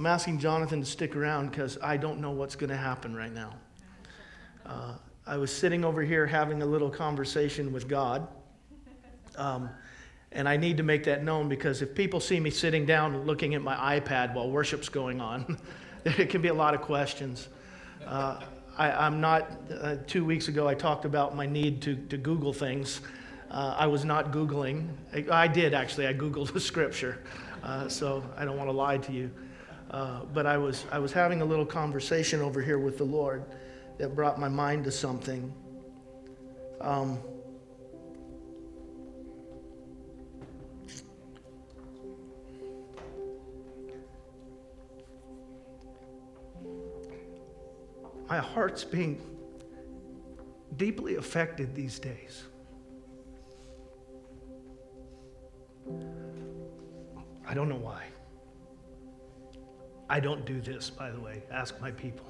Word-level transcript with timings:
I'm 0.00 0.06
asking 0.06 0.38
Jonathan 0.38 0.80
to 0.80 0.86
stick 0.86 1.14
around 1.14 1.50
because 1.50 1.76
I 1.82 1.98
don't 1.98 2.22
know 2.22 2.30
what's 2.30 2.56
going 2.56 2.70
to 2.70 2.76
happen 2.76 3.14
right 3.14 3.34
now. 3.34 3.52
Uh, 4.64 4.94
I 5.26 5.36
was 5.36 5.54
sitting 5.54 5.84
over 5.84 6.00
here 6.00 6.26
having 6.26 6.62
a 6.62 6.64
little 6.64 6.88
conversation 6.88 7.70
with 7.70 7.86
God. 7.86 8.26
Um, 9.36 9.68
and 10.32 10.48
I 10.48 10.56
need 10.56 10.78
to 10.78 10.82
make 10.82 11.04
that 11.04 11.22
known 11.22 11.50
because 11.50 11.82
if 11.82 11.94
people 11.94 12.18
see 12.18 12.40
me 12.40 12.48
sitting 12.48 12.86
down 12.86 13.26
looking 13.26 13.54
at 13.54 13.60
my 13.60 14.00
iPad 14.00 14.32
while 14.32 14.50
worship's 14.50 14.88
going 14.88 15.20
on, 15.20 15.58
there 16.04 16.24
can 16.24 16.40
be 16.40 16.48
a 16.48 16.54
lot 16.54 16.72
of 16.72 16.80
questions. 16.80 17.48
Uh, 18.06 18.40
I, 18.78 19.06
am 19.06 19.20
not, 19.20 19.50
uh, 19.82 19.96
two 20.06 20.24
weeks 20.24 20.48
ago, 20.48 20.66
I 20.66 20.72
talked 20.72 21.04
about 21.04 21.36
my 21.36 21.44
need 21.44 21.82
to, 21.82 21.94
to 21.94 22.16
Google 22.16 22.54
things. 22.54 23.02
Uh, 23.50 23.76
I 23.78 23.86
was 23.86 24.06
not 24.06 24.32
Googling. 24.32 24.88
I, 25.12 25.42
I, 25.42 25.46
did 25.46 25.74
actually, 25.74 26.06
I 26.06 26.14
Googled 26.14 26.52
the 26.54 26.60
scripture, 26.60 27.18
uh, 27.62 27.86
so 27.86 28.24
I 28.38 28.46
don't 28.46 28.56
want 28.56 28.70
to 28.70 28.74
lie 28.74 28.96
to 28.96 29.12
you. 29.12 29.30
Uh, 29.90 30.20
but 30.32 30.46
I 30.46 30.56
was, 30.56 30.86
I 30.92 31.00
was 31.00 31.12
having 31.12 31.42
a 31.42 31.44
little 31.44 31.66
conversation 31.66 32.40
over 32.40 32.62
here 32.62 32.78
with 32.78 32.96
the 32.96 33.04
Lord 33.04 33.44
that 33.98 34.14
brought 34.14 34.38
my 34.38 34.48
mind 34.48 34.84
to 34.84 34.92
something. 34.92 35.52
Um, 36.80 37.18
my 48.28 48.38
heart's 48.38 48.84
being 48.84 49.20
deeply 50.76 51.16
affected 51.16 51.74
these 51.74 51.98
days. 51.98 52.44
I 57.46 57.54
don't 57.54 57.68
know 57.68 57.74
why. 57.74 58.04
I 60.10 60.18
don't 60.18 60.44
do 60.44 60.60
this, 60.60 60.90
by 60.90 61.12
the 61.12 61.20
way. 61.20 61.44
Ask 61.52 61.80
my 61.80 61.92
people. 61.92 62.26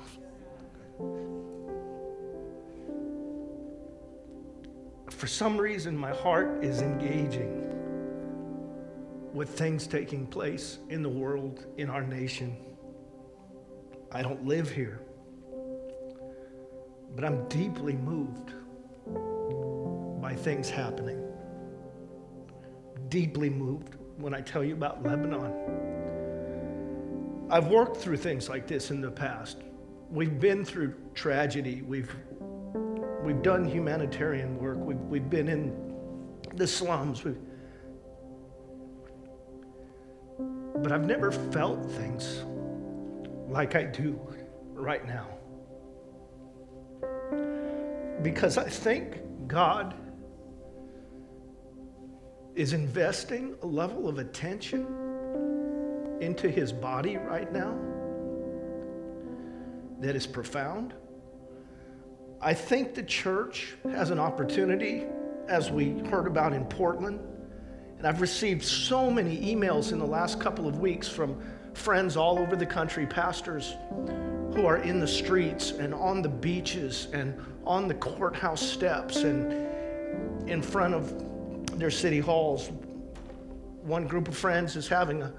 For 5.08 5.26
some 5.26 5.56
reason, 5.56 5.96
my 5.96 6.10
heart 6.10 6.62
is 6.62 6.82
engaging 6.82 7.66
with 9.32 9.48
things 9.48 9.86
taking 9.86 10.26
place 10.26 10.76
in 10.90 11.02
the 11.02 11.08
world, 11.08 11.64
in 11.78 11.88
our 11.88 12.02
nation. 12.02 12.54
I 14.12 14.20
don't 14.20 14.44
live 14.46 14.70
here. 14.70 15.00
But 17.16 17.24
I'm 17.24 17.48
deeply 17.48 17.94
moved 17.94 18.52
by 20.20 20.34
things 20.34 20.68
happening. 20.68 21.26
Deeply 23.08 23.48
moved 23.48 23.96
when 24.18 24.34
I 24.34 24.42
tell 24.42 24.62
you 24.62 24.74
about 24.74 25.02
Lebanon. 25.02 25.89
I've 27.50 27.66
worked 27.66 27.96
through 27.96 28.18
things 28.18 28.48
like 28.48 28.68
this 28.68 28.92
in 28.92 29.00
the 29.00 29.10
past. 29.10 29.58
We've 30.08 30.38
been 30.38 30.64
through 30.64 30.94
tragedy. 31.14 31.82
We've, 31.82 32.14
we've 33.24 33.42
done 33.42 33.64
humanitarian 33.64 34.56
work. 34.56 34.78
We've, 34.78 34.96
we've 34.96 35.28
been 35.28 35.48
in 35.48 35.94
the 36.54 36.66
slums. 36.66 37.24
We've, 37.24 37.38
but 40.76 40.92
I've 40.92 41.06
never 41.06 41.32
felt 41.32 41.90
things 41.92 42.44
like 43.48 43.74
I 43.74 43.82
do 43.82 44.18
right 44.72 45.04
now 45.06 45.26
because 48.22 48.58
I 48.58 48.68
think 48.68 49.18
God 49.48 49.94
is 52.54 52.72
investing 52.74 53.56
a 53.62 53.66
level 53.66 54.08
of 54.08 54.18
attention 54.18 55.09
into 56.20 56.48
his 56.48 56.72
body 56.72 57.16
right 57.16 57.50
now 57.52 57.76
that 60.00 60.16
is 60.16 60.26
profound. 60.26 60.94
I 62.40 62.54
think 62.54 62.94
the 62.94 63.02
church 63.02 63.76
has 63.84 64.10
an 64.10 64.18
opportunity, 64.18 65.04
as 65.48 65.70
we 65.70 65.98
heard 66.08 66.26
about 66.26 66.52
in 66.52 66.64
Portland. 66.64 67.20
And 67.98 68.06
I've 68.06 68.22
received 68.22 68.64
so 68.64 69.10
many 69.10 69.54
emails 69.54 69.92
in 69.92 69.98
the 69.98 70.06
last 70.06 70.40
couple 70.40 70.66
of 70.66 70.78
weeks 70.78 71.06
from 71.06 71.38
friends 71.74 72.16
all 72.16 72.38
over 72.38 72.56
the 72.56 72.64
country, 72.64 73.06
pastors 73.06 73.74
who 74.54 74.64
are 74.64 74.78
in 74.78 75.00
the 75.00 75.06
streets 75.06 75.72
and 75.72 75.92
on 75.94 76.22
the 76.22 76.28
beaches 76.28 77.08
and 77.12 77.38
on 77.64 77.88
the 77.88 77.94
courthouse 77.94 78.62
steps 78.62 79.16
and 79.16 79.52
in 80.48 80.62
front 80.62 80.94
of 80.94 81.78
their 81.78 81.90
city 81.90 82.20
halls. 82.20 82.70
One 83.82 84.06
group 84.06 84.28
of 84.28 84.36
friends 84.36 84.76
is 84.76 84.88
having 84.88 85.22
a, 85.22 85.32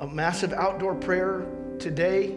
a 0.00 0.06
massive 0.06 0.52
outdoor 0.52 0.94
prayer 0.94 1.46
today 1.78 2.36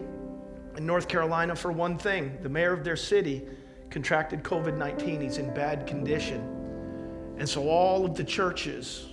in 0.76 0.86
North 0.86 1.08
Carolina 1.08 1.56
for 1.56 1.72
one 1.72 1.96
thing. 1.96 2.38
The 2.42 2.48
mayor 2.48 2.72
of 2.72 2.84
their 2.84 2.96
city 2.96 3.42
contracted 3.90 4.42
COVID 4.42 4.76
19, 4.76 5.20
he's 5.20 5.38
in 5.38 5.52
bad 5.54 5.86
condition. 5.86 6.40
And 7.38 7.48
so 7.48 7.68
all 7.68 8.04
of 8.04 8.14
the 8.14 8.24
churches 8.24 9.06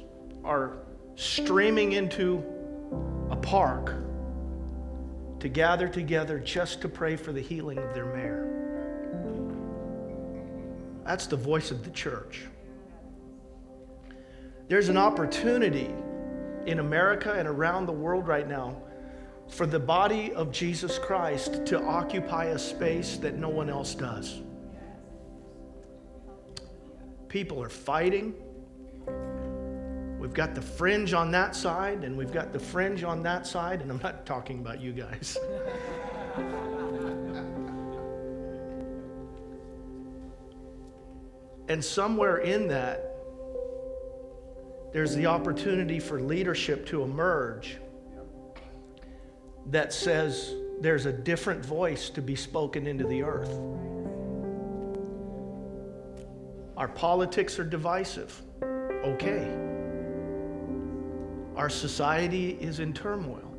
are 0.43 0.77
streaming 1.15 1.93
into 1.93 2.43
a 3.31 3.35
park 3.35 3.93
to 5.39 5.49
gather 5.49 5.87
together 5.87 6.39
just 6.39 6.81
to 6.81 6.89
pray 6.89 7.15
for 7.15 7.31
the 7.31 7.41
healing 7.41 7.77
of 7.77 7.93
their 7.93 8.05
mayor. 8.05 8.43
That's 11.05 11.27
the 11.27 11.37
voice 11.37 11.71
of 11.71 11.83
the 11.83 11.91
church. 11.91 12.45
There's 14.67 14.89
an 14.89 14.97
opportunity 14.97 15.93
in 16.67 16.79
America 16.79 17.33
and 17.33 17.47
around 17.47 17.85
the 17.85 17.93
world 17.93 18.27
right 18.27 18.47
now 18.47 18.75
for 19.47 19.65
the 19.65 19.79
body 19.79 20.33
of 20.33 20.51
Jesus 20.51 20.99
Christ 20.99 21.65
to 21.65 21.81
occupy 21.81 22.45
a 22.45 22.59
space 22.59 23.15
that 23.17 23.37
no 23.37 23.47
one 23.47 23.69
else 23.69 23.95
does. 23.95 24.41
People 27.29 27.63
are 27.63 27.69
fighting. 27.69 28.33
We've 30.19 30.33
got 30.33 30.55
the 30.55 30.61
fringe 30.61 31.13
on 31.13 31.31
that 31.31 31.55
side, 31.55 32.03
and 32.03 32.17
we've 32.17 32.33
got 32.33 32.51
the 32.51 32.59
fringe 32.59 33.03
on 33.03 33.23
that 33.23 33.47
side, 33.47 33.81
and 33.81 33.89
I'm 33.89 34.01
not 34.03 34.25
talking 34.25 34.59
about 34.59 34.81
you 34.81 34.91
guys. 34.91 35.37
and 41.69 41.83
somewhere 41.83 42.37
in 42.37 42.67
that, 42.67 43.16
there's 44.97 45.13
the 45.13 45.27
opportunity 45.27 45.99
for 45.99 46.19
leadership 46.19 46.83
to 46.87 47.03
emerge 47.03 47.77
that 49.67 49.93
says 49.93 50.55
there's 50.81 51.05
a 51.05 51.13
different 51.13 51.63
voice 51.63 52.09
to 52.09 52.19
be 52.19 52.35
spoken 52.35 52.87
into 52.87 53.03
the 53.03 53.21
earth. 53.21 53.59
Our 56.75 56.87
politics 56.87 57.59
are 57.59 57.63
divisive. 57.63 58.41
Okay. 58.63 59.47
Our 61.55 61.69
society 61.69 62.57
is 62.59 62.79
in 62.79 62.91
turmoil. 62.91 63.53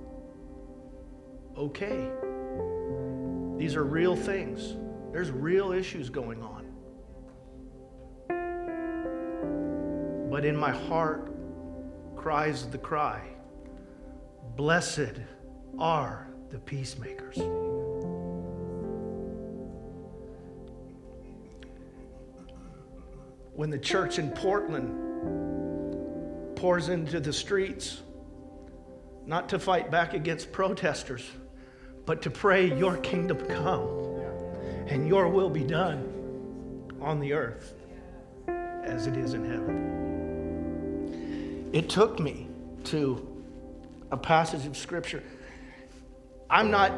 Okay. 1.56 2.10
These 3.58 3.76
are 3.76 3.84
real 3.84 4.16
things. 4.16 4.74
There's 5.12 5.30
real 5.30 5.70
issues 5.70 6.10
going 6.10 6.42
on. 6.42 6.64
But 10.32 10.44
in 10.44 10.56
my 10.56 10.72
heart 10.72 11.27
cries 12.18 12.66
the 12.66 12.78
cry 12.78 13.22
Blessed 14.56 15.20
are 15.78 16.26
the 16.50 16.58
peacemakers. 16.58 17.36
When 23.54 23.70
the 23.70 23.78
church 23.78 24.18
in 24.18 24.32
Portland 24.32 24.96
pours 26.56 26.88
into 26.88 27.20
the 27.20 27.32
streets, 27.32 28.02
not 29.24 29.48
to 29.50 29.60
fight 29.60 29.90
back 29.90 30.12
against 30.12 30.50
protesters, 30.50 31.24
but 32.04 32.20
to 32.22 32.30
pray, 32.30 32.76
Your 32.76 32.96
kingdom 32.96 33.38
come 33.46 33.98
and 34.88 35.06
Your 35.06 35.28
will 35.28 35.50
be 35.50 35.62
done 35.62 36.14
on 37.00 37.20
the 37.20 37.32
earth 37.32 37.74
as 38.48 39.06
it 39.06 39.16
is 39.16 39.34
in 39.34 39.44
heaven. 39.44 40.07
It 41.72 41.90
took 41.90 42.18
me 42.18 42.48
to 42.84 43.26
a 44.10 44.16
passage 44.16 44.66
of 44.66 44.76
scripture. 44.76 45.22
I'm 46.48 46.70
not, 46.70 46.92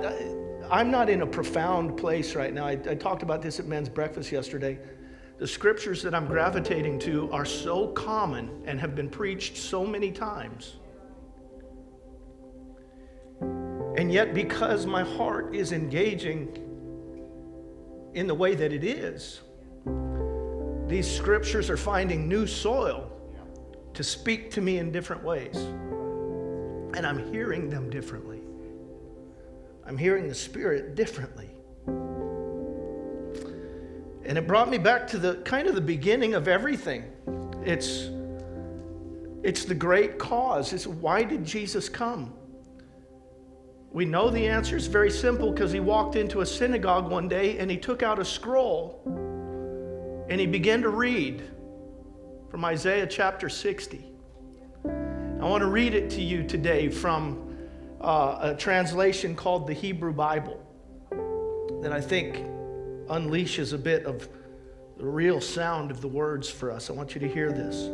I'm 0.70 0.90
not 0.90 1.10
in 1.10 1.22
a 1.22 1.26
profound 1.26 1.96
place 1.96 2.36
right 2.36 2.54
now. 2.54 2.66
I, 2.66 2.72
I 2.72 2.94
talked 2.94 3.22
about 3.24 3.42
this 3.42 3.58
at 3.58 3.66
men's 3.66 3.88
breakfast 3.88 4.30
yesterday. 4.30 4.78
The 5.38 5.46
scriptures 5.46 6.02
that 6.02 6.14
I'm 6.14 6.26
gravitating 6.26 7.00
to 7.00 7.32
are 7.32 7.44
so 7.44 7.88
common 7.88 8.62
and 8.64 8.78
have 8.78 8.94
been 8.94 9.10
preached 9.10 9.56
so 9.56 9.84
many 9.84 10.12
times. 10.12 10.76
And 13.40 14.12
yet, 14.12 14.34
because 14.34 14.86
my 14.86 15.02
heart 15.02 15.54
is 15.54 15.72
engaging 15.72 16.56
in 18.14 18.28
the 18.28 18.34
way 18.34 18.54
that 18.54 18.72
it 18.72 18.84
is, 18.84 19.40
these 20.86 21.10
scriptures 21.10 21.68
are 21.70 21.76
finding 21.76 22.28
new 22.28 22.46
soil 22.46 23.10
to 24.00 24.04
speak 24.04 24.50
to 24.50 24.62
me 24.62 24.78
in 24.78 24.90
different 24.90 25.22
ways. 25.22 25.54
And 26.94 27.06
I'm 27.06 27.30
hearing 27.30 27.68
them 27.68 27.90
differently. 27.90 28.40
I'm 29.86 29.98
hearing 29.98 30.26
the 30.26 30.34
Spirit 30.34 30.94
differently. 30.94 31.50
And 34.24 34.38
it 34.38 34.46
brought 34.46 34.70
me 34.70 34.78
back 34.78 35.06
to 35.08 35.18
the 35.18 35.34
kind 35.44 35.68
of 35.68 35.74
the 35.74 35.82
beginning 35.82 36.32
of 36.32 36.48
everything. 36.48 37.12
It's 37.62 38.08
it's 39.42 39.66
the 39.66 39.74
great 39.74 40.18
cause. 40.18 40.72
It's 40.72 40.86
why 40.86 41.22
did 41.22 41.44
Jesus 41.44 41.90
come? 41.90 42.32
We 43.92 44.06
know 44.06 44.30
the 44.30 44.48
answer 44.48 44.78
is 44.78 44.86
very 44.86 45.10
simple 45.10 45.52
because 45.52 45.72
he 45.72 45.80
walked 45.80 46.16
into 46.16 46.40
a 46.40 46.46
synagogue 46.46 47.10
one 47.10 47.28
day 47.28 47.58
and 47.58 47.70
he 47.70 47.76
took 47.76 48.02
out 48.02 48.18
a 48.18 48.24
scroll 48.24 49.02
and 50.30 50.40
he 50.40 50.46
began 50.46 50.80
to 50.80 50.88
read 50.88 51.42
from 52.50 52.64
Isaiah 52.64 53.06
chapter 53.06 53.48
60. 53.48 54.04
I 54.84 54.88
want 55.44 55.60
to 55.60 55.68
read 55.68 55.94
it 55.94 56.10
to 56.10 56.20
you 56.20 56.42
today 56.42 56.88
from 56.88 57.56
uh, 58.00 58.38
a 58.42 58.54
translation 58.56 59.36
called 59.36 59.68
the 59.68 59.72
Hebrew 59.72 60.12
Bible 60.12 60.60
that 61.80 61.92
I 61.92 62.00
think 62.00 62.44
unleashes 63.06 63.72
a 63.72 63.78
bit 63.78 64.04
of 64.04 64.28
the 64.98 65.06
real 65.06 65.40
sound 65.40 65.92
of 65.92 66.00
the 66.00 66.08
words 66.08 66.50
for 66.50 66.72
us. 66.72 66.90
I 66.90 66.92
want 66.92 67.14
you 67.14 67.20
to 67.20 67.28
hear 67.28 67.52
this. 67.52 67.88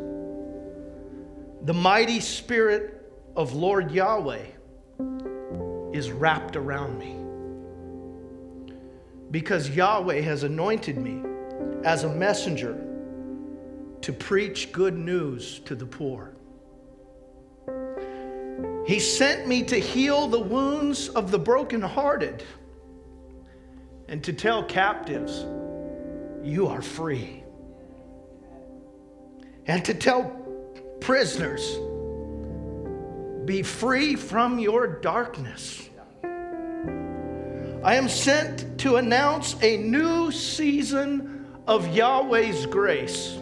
The 1.66 1.74
mighty 1.74 2.20
spirit 2.20 3.12
of 3.36 3.52
Lord 3.52 3.90
Yahweh 3.90 4.46
is 5.92 6.10
wrapped 6.10 6.56
around 6.56 6.98
me. 6.98 7.14
Because 9.30 9.68
Yahweh 9.68 10.22
has 10.22 10.44
anointed 10.44 10.96
me 10.96 11.22
as 11.84 12.04
a 12.04 12.08
messenger 12.08 12.85
to 14.02 14.12
preach 14.12 14.72
good 14.72 14.96
news 14.96 15.60
to 15.60 15.74
the 15.74 15.86
poor. 15.86 16.32
He 18.86 19.00
sent 19.00 19.48
me 19.48 19.64
to 19.64 19.80
heal 19.80 20.28
the 20.28 20.40
wounds 20.40 21.08
of 21.08 21.30
the 21.30 21.38
brokenhearted 21.38 22.44
and 24.08 24.22
to 24.22 24.32
tell 24.32 24.62
captives, 24.62 25.44
You 26.44 26.68
are 26.68 26.82
free. 26.82 27.42
And 29.66 29.84
to 29.84 29.94
tell 29.94 30.30
prisoners, 31.00 31.78
Be 33.44 33.62
free 33.62 34.14
from 34.14 34.60
your 34.60 34.86
darkness. 34.86 35.90
I 37.82 37.94
am 37.96 38.08
sent 38.08 38.78
to 38.78 38.96
announce 38.96 39.56
a 39.62 39.76
new 39.76 40.30
season 40.30 41.46
of 41.66 41.88
Yahweh's 41.88 42.66
grace 42.66 43.38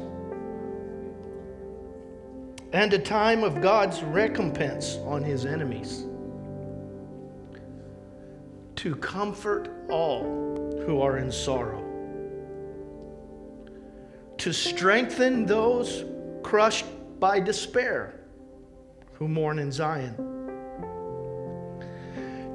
and 2.75 2.93
a 2.93 2.99
time 2.99 3.45
of 3.45 3.63
God's 3.63 4.03
recompense 4.03 4.97
on 5.07 5.23
his 5.23 5.47
enemies. 5.47 6.07
To 8.75 8.97
comfort 8.97 9.71
all 9.89 10.25
who 10.85 11.01
are 11.01 11.19
in 11.19 11.31
sorrow, 11.31 11.83
to 14.39 14.53
strengthen 14.53 15.47
those 15.47 16.05
crushed 16.43 16.87
by 17.21 17.39
despair 17.39 18.21
who 19.13 19.29
mourn 19.29 19.61
in 19.61 19.71
Zion 19.71 20.17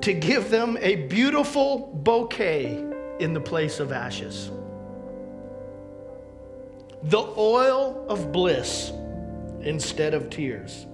to 0.01 0.13
give 0.13 0.49
them 0.49 0.77
a 0.81 1.07
beautiful 1.07 1.93
bouquet 2.03 2.83
in 3.19 3.33
the 3.33 3.39
place 3.39 3.79
of 3.79 3.93
ashes. 3.93 4.51
The 7.03 7.21
oil 7.37 8.05
of 8.09 8.33
bliss 8.33 8.91
instead 9.61 10.13
of 10.13 10.29
tears. 10.29 10.85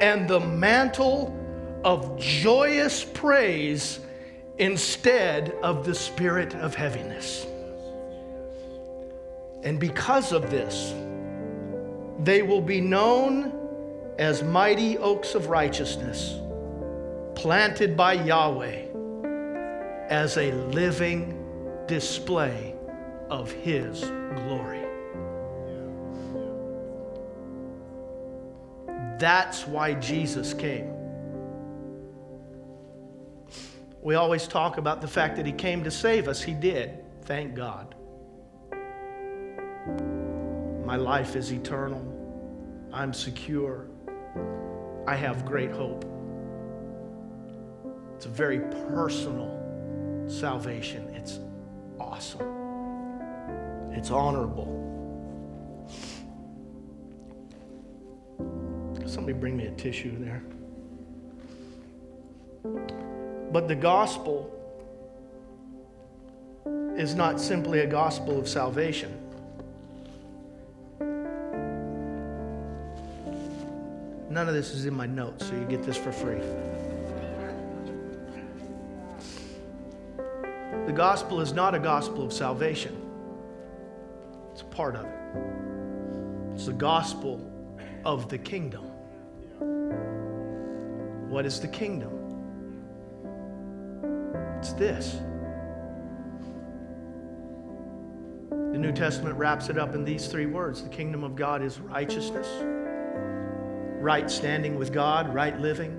And 0.00 0.28
the 0.28 0.40
mantle 0.40 1.36
of 1.84 2.18
joyous 2.18 3.04
praise 3.04 4.00
instead 4.58 5.50
of 5.62 5.84
the 5.84 5.94
spirit 5.94 6.54
of 6.54 6.74
heaviness. 6.74 7.46
And 9.62 9.78
because 9.78 10.32
of 10.32 10.50
this, 10.50 10.94
they 12.22 12.42
will 12.42 12.60
be 12.60 12.80
known 12.80 13.52
as 14.18 14.42
mighty 14.42 14.98
oaks 14.98 15.34
of 15.34 15.48
righteousness 15.48 16.38
planted 17.34 17.96
by 17.96 18.12
Yahweh 18.12 18.84
as 20.10 20.36
a 20.36 20.52
living 20.52 21.36
display 21.86 22.74
of 23.30 23.50
His 23.50 24.00
glory. 24.00 24.79
That's 29.20 29.66
why 29.66 29.92
Jesus 29.92 30.54
came. 30.54 30.94
We 34.00 34.14
always 34.14 34.48
talk 34.48 34.78
about 34.78 35.02
the 35.02 35.08
fact 35.08 35.36
that 35.36 35.44
He 35.44 35.52
came 35.52 35.84
to 35.84 35.90
save 35.90 36.26
us. 36.26 36.40
He 36.40 36.54
did. 36.54 37.04
Thank 37.26 37.54
God. 37.54 37.94
My 40.86 40.96
life 40.96 41.36
is 41.36 41.52
eternal. 41.52 42.02
I'm 42.94 43.12
secure. 43.12 43.88
I 45.06 45.16
have 45.16 45.44
great 45.44 45.70
hope. 45.70 46.06
It's 48.16 48.24
a 48.24 48.30
very 48.30 48.60
personal 48.88 50.24
salvation. 50.28 51.10
It's 51.14 51.40
awesome. 51.98 53.92
It's 53.92 54.10
honorable. 54.10 54.80
Somebody 59.10 59.36
bring 59.36 59.56
me 59.56 59.66
a 59.66 59.72
tissue 59.72 60.16
there. 60.20 60.40
But 63.50 63.66
the 63.66 63.74
gospel 63.74 64.56
is 66.96 67.16
not 67.16 67.40
simply 67.40 67.80
a 67.80 67.88
gospel 67.88 68.38
of 68.38 68.48
salvation. 68.48 69.12
None 74.30 74.46
of 74.46 74.54
this 74.54 74.70
is 74.70 74.86
in 74.86 74.94
my 74.94 75.06
notes, 75.06 75.48
so 75.48 75.54
you 75.54 75.64
get 75.64 75.82
this 75.82 75.96
for 75.96 76.12
free. 76.12 76.38
The 80.86 80.92
gospel 80.92 81.40
is 81.40 81.52
not 81.52 81.74
a 81.74 81.80
gospel 81.80 82.24
of 82.24 82.32
salvation, 82.32 82.96
it's 84.52 84.62
a 84.62 84.66
part 84.66 84.94
of 84.94 85.04
it. 85.04 86.54
It's 86.54 86.66
the 86.66 86.74
gospel 86.74 87.44
of 88.04 88.28
the 88.28 88.38
kingdom. 88.38 88.89
What 91.30 91.46
is 91.46 91.60
the 91.60 91.68
kingdom? 91.68 92.10
It's 94.58 94.72
this. 94.72 95.20
The 98.50 98.78
New 98.78 98.90
Testament 98.90 99.36
wraps 99.36 99.68
it 99.68 99.78
up 99.78 99.94
in 99.94 100.04
these 100.04 100.26
three 100.26 100.46
words 100.46 100.82
The 100.82 100.88
kingdom 100.88 101.22
of 101.22 101.36
God 101.36 101.62
is 101.62 101.78
righteousness, 101.78 102.48
right 104.00 104.28
standing 104.28 104.74
with 104.74 104.92
God, 104.92 105.32
right 105.32 105.56
living. 105.60 105.96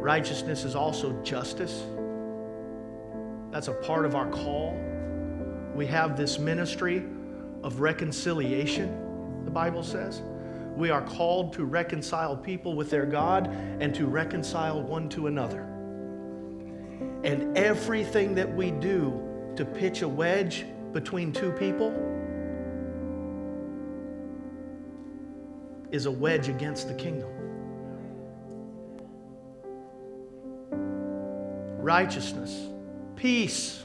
Righteousness 0.00 0.62
is 0.62 0.76
also 0.76 1.20
justice. 1.24 1.82
That's 3.50 3.66
a 3.66 3.74
part 3.74 4.06
of 4.06 4.14
our 4.14 4.30
call. 4.30 4.78
We 5.74 5.84
have 5.86 6.16
this 6.16 6.38
ministry 6.38 7.02
of 7.64 7.80
reconciliation, 7.80 9.44
the 9.44 9.50
Bible 9.50 9.82
says. 9.82 10.22
We 10.78 10.90
are 10.90 11.02
called 11.02 11.52
to 11.54 11.64
reconcile 11.64 12.36
people 12.36 12.76
with 12.76 12.88
their 12.88 13.04
God 13.04 13.48
and 13.80 13.92
to 13.96 14.06
reconcile 14.06 14.80
one 14.80 15.08
to 15.08 15.26
another. 15.26 15.62
And 17.24 17.58
everything 17.58 18.36
that 18.36 18.54
we 18.54 18.70
do 18.70 19.52
to 19.56 19.64
pitch 19.64 20.02
a 20.02 20.08
wedge 20.08 20.64
between 20.92 21.32
two 21.32 21.50
people 21.50 21.90
is 25.90 26.06
a 26.06 26.10
wedge 26.12 26.48
against 26.48 26.86
the 26.86 26.94
kingdom. 26.94 27.28
Righteousness 31.82 32.68
peace. 33.18 33.82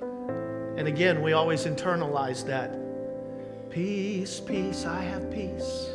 And 0.00 0.88
again, 0.88 1.20
we 1.20 1.34
always 1.34 1.66
internalize 1.66 2.46
that. 2.46 2.89
Peace, 3.70 4.40
peace, 4.40 4.84
I 4.84 5.02
have 5.02 5.30
peace. 5.30 5.90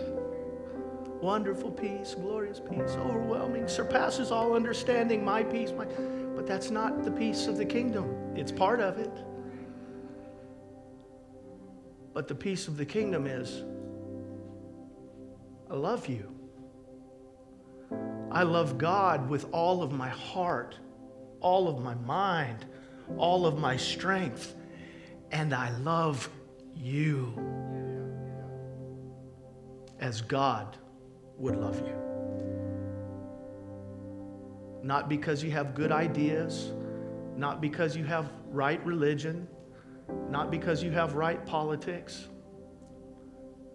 Wonderful 1.21 1.71
peace, 1.71 2.15
glorious 2.15 2.59
peace, 2.59 2.91
overwhelming, 2.91 3.67
surpasses 3.67 4.31
all 4.31 4.55
understanding, 4.55 5.23
my 5.23 5.43
peace, 5.43 5.71
my 5.71 5.85
but 6.35 6.47
that's 6.47 6.71
not 6.71 7.03
the 7.03 7.11
peace 7.11 7.47
of 7.47 7.57
the 7.57 7.65
kingdom. 7.65 8.33
It's 8.35 8.51
part 8.51 8.79
of 8.79 8.97
it. 8.97 9.11
But 12.13 12.27
the 12.27 12.35
peace 12.35 12.67
of 12.67 12.77
the 12.77 12.85
kingdom 12.85 13.27
is 13.27 13.63
I 15.69 15.75
love 15.75 16.07
you. 16.07 16.33
I 18.31 18.43
love 18.43 18.77
God 18.77 19.29
with 19.29 19.47
all 19.51 19.83
of 19.83 19.91
my 19.91 20.09
heart 20.09 20.77
all 21.45 21.67
of 21.67 21.79
my 21.79 21.93
mind, 21.93 22.65
all 23.17 23.45
of 23.45 23.59
my 23.59 23.77
strength, 23.77 24.55
and 25.31 25.53
I 25.53 25.69
love 25.77 26.27
you 26.73 27.54
as 29.99 30.21
God 30.21 30.77
would 31.37 31.55
love 31.55 31.79
you. 31.81 31.95
not 34.83 35.09
because 35.09 35.43
you 35.43 35.49
have 35.49 35.73
good 35.73 35.91
ideas, 35.91 36.71
not 37.35 37.59
because 37.59 37.97
you 37.97 38.03
have 38.03 38.31
right 38.51 38.85
religion, 38.85 39.47
not 40.29 40.51
because 40.51 40.83
you 40.83 40.91
have 40.91 41.15
right 41.15 41.43
politics, 41.45 42.27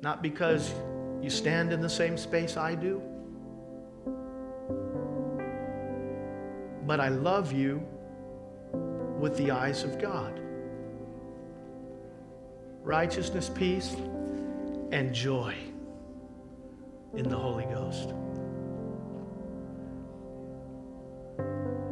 not 0.03 0.23
because 0.23 0.73
you 1.21 1.29
stand 1.29 1.73
in 1.73 1.81
the 1.81 1.89
same 1.89 2.17
space 2.17 2.57
I 2.57 2.77
do. 2.77 3.03
But 6.87 7.00
I 7.00 7.09
love 7.09 7.53
you 7.53 7.83
with 9.19 9.37
the 9.37 9.50
eyes 9.50 9.83
of 9.83 10.00
God. 10.00 10.41
Righteousness, 12.85 13.50
peace, 13.53 13.97
and 14.93 15.12
joy 15.12 15.57
in 17.14 17.29
the 17.29 17.37
Holy 17.37 17.64
Ghost. 17.64 18.14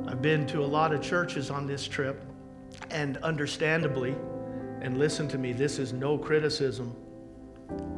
I've 0.06 0.22
been 0.22 0.46
to 0.48 0.64
a 0.64 0.66
lot 0.66 0.92
of 0.92 1.02
churches 1.02 1.50
on 1.50 1.66
this 1.66 1.86
trip, 1.86 2.24
and 2.90 3.18
understandably, 3.18 4.14
and 4.80 4.98
listen 4.98 5.28
to 5.28 5.38
me, 5.38 5.52
this 5.52 5.78
is 5.78 5.92
no 5.92 6.16
criticism 6.16 6.94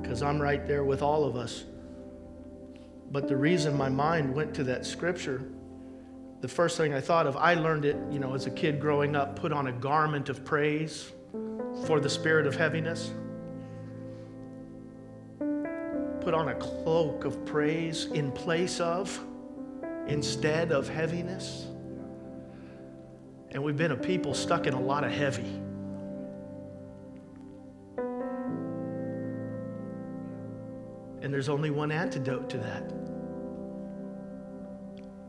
because 0.00 0.22
I'm 0.22 0.40
right 0.40 0.66
there 0.66 0.84
with 0.84 1.02
all 1.02 1.24
of 1.24 1.36
us. 1.36 1.64
But 3.12 3.28
the 3.28 3.36
reason 3.36 3.76
my 3.76 3.88
mind 3.88 4.34
went 4.34 4.54
to 4.54 4.64
that 4.64 4.86
scripture, 4.86 5.42
the 6.40 6.48
first 6.48 6.76
thing 6.76 6.94
I 6.94 7.00
thought 7.00 7.26
of, 7.26 7.36
I 7.36 7.54
learned 7.54 7.84
it, 7.84 7.96
you 8.10 8.18
know, 8.18 8.34
as 8.34 8.46
a 8.46 8.50
kid 8.50 8.80
growing 8.80 9.14
up, 9.14 9.38
put 9.38 9.52
on 9.52 9.66
a 9.66 9.72
garment 9.72 10.28
of 10.28 10.44
praise 10.44 11.12
for 11.86 12.00
the 12.00 12.10
spirit 12.10 12.46
of 12.46 12.56
heaviness. 12.56 13.12
Put 16.30 16.38
on 16.38 16.48
a 16.50 16.54
cloak 16.54 17.24
of 17.24 17.44
praise 17.44 18.04
in 18.04 18.30
place 18.30 18.78
of, 18.78 19.18
instead 20.06 20.70
of 20.70 20.88
heaviness. 20.88 21.66
And 23.50 23.60
we've 23.64 23.76
been 23.76 23.90
a 23.90 23.96
people 23.96 24.32
stuck 24.32 24.68
in 24.68 24.74
a 24.74 24.80
lot 24.80 25.02
of 25.02 25.10
heavy. 25.10 25.50
And 31.20 31.34
there's 31.34 31.48
only 31.48 31.70
one 31.70 31.90
antidote 31.90 32.48
to 32.50 32.58
that 32.58 32.92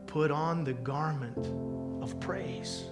put 0.06 0.30
on 0.30 0.62
the 0.62 0.74
garment 0.74 1.36
of 2.00 2.20
praise. 2.20 2.84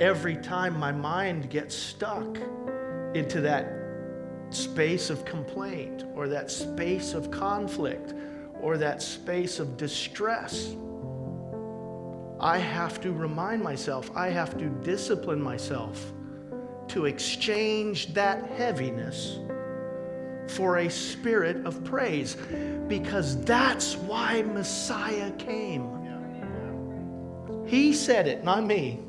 Every 0.00 0.36
time 0.36 0.78
my 0.78 0.92
mind 0.92 1.48
gets 1.48 1.74
stuck 1.74 2.36
into 3.14 3.40
that 3.40 3.77
space 4.50 5.10
of 5.10 5.24
complaint 5.24 6.04
or 6.14 6.28
that 6.28 6.50
space 6.50 7.14
of 7.14 7.30
conflict 7.30 8.14
or 8.60 8.78
that 8.78 9.02
space 9.02 9.58
of 9.58 9.76
distress, 9.76 10.74
I 12.40 12.58
have 12.58 13.00
to 13.00 13.12
remind 13.12 13.62
myself, 13.62 14.10
I 14.16 14.28
have 14.28 14.56
to 14.58 14.68
discipline 14.84 15.42
myself 15.42 16.12
to 16.88 17.06
exchange 17.06 18.14
that 18.14 18.48
heaviness 18.50 19.38
for 20.48 20.78
a 20.78 20.88
spirit 20.88 21.66
of 21.66 21.84
praise 21.84 22.36
because 22.88 23.42
that's 23.42 23.96
why 23.96 24.42
Messiah 24.42 25.30
came. 25.32 25.94
He 27.66 27.92
said 27.92 28.26
it, 28.26 28.44
not 28.44 28.64
me. 28.64 29.00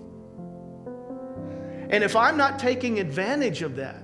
And 1.90 2.04
if 2.04 2.16
I'm 2.16 2.36
not 2.36 2.60
taking 2.60 3.00
advantage 3.00 3.62
of 3.62 3.78
that, 3.78 4.04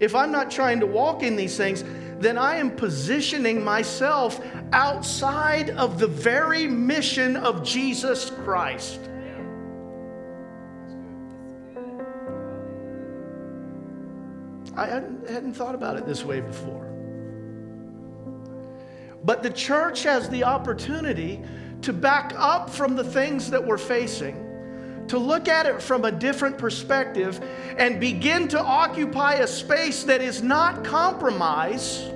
if 0.00 0.14
I'm 0.14 0.30
not 0.30 0.50
trying 0.50 0.80
to 0.80 0.86
walk 0.86 1.22
in 1.22 1.36
these 1.36 1.56
things, 1.56 1.84
then 2.20 2.36
I 2.38 2.56
am 2.56 2.70
positioning 2.70 3.62
myself 3.62 4.44
outside 4.72 5.70
of 5.70 5.98
the 5.98 6.06
very 6.06 6.66
mission 6.66 7.36
of 7.36 7.62
Jesus 7.62 8.30
Christ. 8.30 9.00
I 14.76 14.86
hadn't, 14.86 15.54
thought 15.54 15.74
about 15.74 15.96
it 15.96 16.06
this 16.06 16.24
way 16.24 16.40
before. 16.40 16.84
But 19.24 19.42
the 19.42 19.50
church 19.50 20.04
has 20.04 20.28
the 20.28 20.44
opportunity 20.44 21.42
to 21.82 21.92
back 21.92 22.32
up 22.36 22.70
from 22.70 22.94
the 22.94 23.02
things 23.02 23.50
that 23.50 23.64
we're 23.64 23.76
facing, 23.76 24.36
to 25.08 25.18
look 25.18 25.48
at 25.48 25.66
it 25.66 25.82
from 25.82 26.04
a 26.04 26.12
different 26.12 26.58
perspective, 26.58 27.40
and 27.76 28.00
begin 28.00 28.48
to 28.48 28.60
occupy 28.60 29.34
a 29.34 29.46
space 29.46 30.04
that 30.04 30.20
is 30.20 30.42
not 30.42 30.84
compromise, 30.84 32.10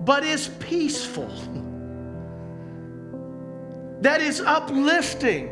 but 0.00 0.24
is 0.24 0.48
peaceful, 0.60 1.30
that 4.00 4.20
is 4.20 4.40
uplifting, 4.40 5.48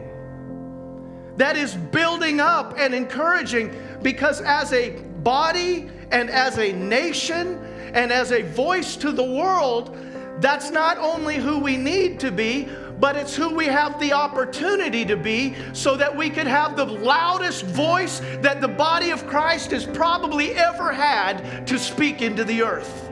that 1.37 1.57
is 1.57 1.75
building 1.75 2.40
up 2.40 2.75
and 2.76 2.95
encouraging 2.95 3.75
because 4.02 4.40
as 4.40 4.73
a 4.73 4.90
body 5.23 5.88
and 6.11 6.29
as 6.29 6.59
a 6.59 6.73
nation 6.73 7.59
and 7.95 8.12
as 8.12 8.33
a 8.33 8.43
voice 8.43 8.97
to 8.97 9.12
the 9.12 9.25
world, 9.25 9.97
that's 10.40 10.71
not 10.71 10.99
only 10.99 11.37
who 11.37 11.59
we 11.59 11.76
need 11.76 12.19
to 12.21 12.31
be, 12.31 12.69
but 13.00 13.16
it's 13.16 13.35
who 13.35 13.54
we 13.54 13.64
have 13.64 13.99
the 13.99 14.12
opportunity 14.12 15.07
to 15.07 15.16
be 15.16 15.57
so 15.73 15.97
that 15.97 16.14
we 16.14 16.28
could 16.28 16.47
have 16.47 16.76
the 16.76 16.85
loudest 16.85 17.64
voice 17.64 18.21
that 18.42 18.61
the 18.61 18.69
body 18.69 19.11
of 19.11 19.26
Christ 19.26 19.71
has 19.71 19.87
probably 19.87 20.52
ever 20.52 20.92
had 20.92 21.66
to 21.66 21.78
speak 21.78 22.21
into 22.21 22.45
the 22.45 22.62
earth 22.62 23.11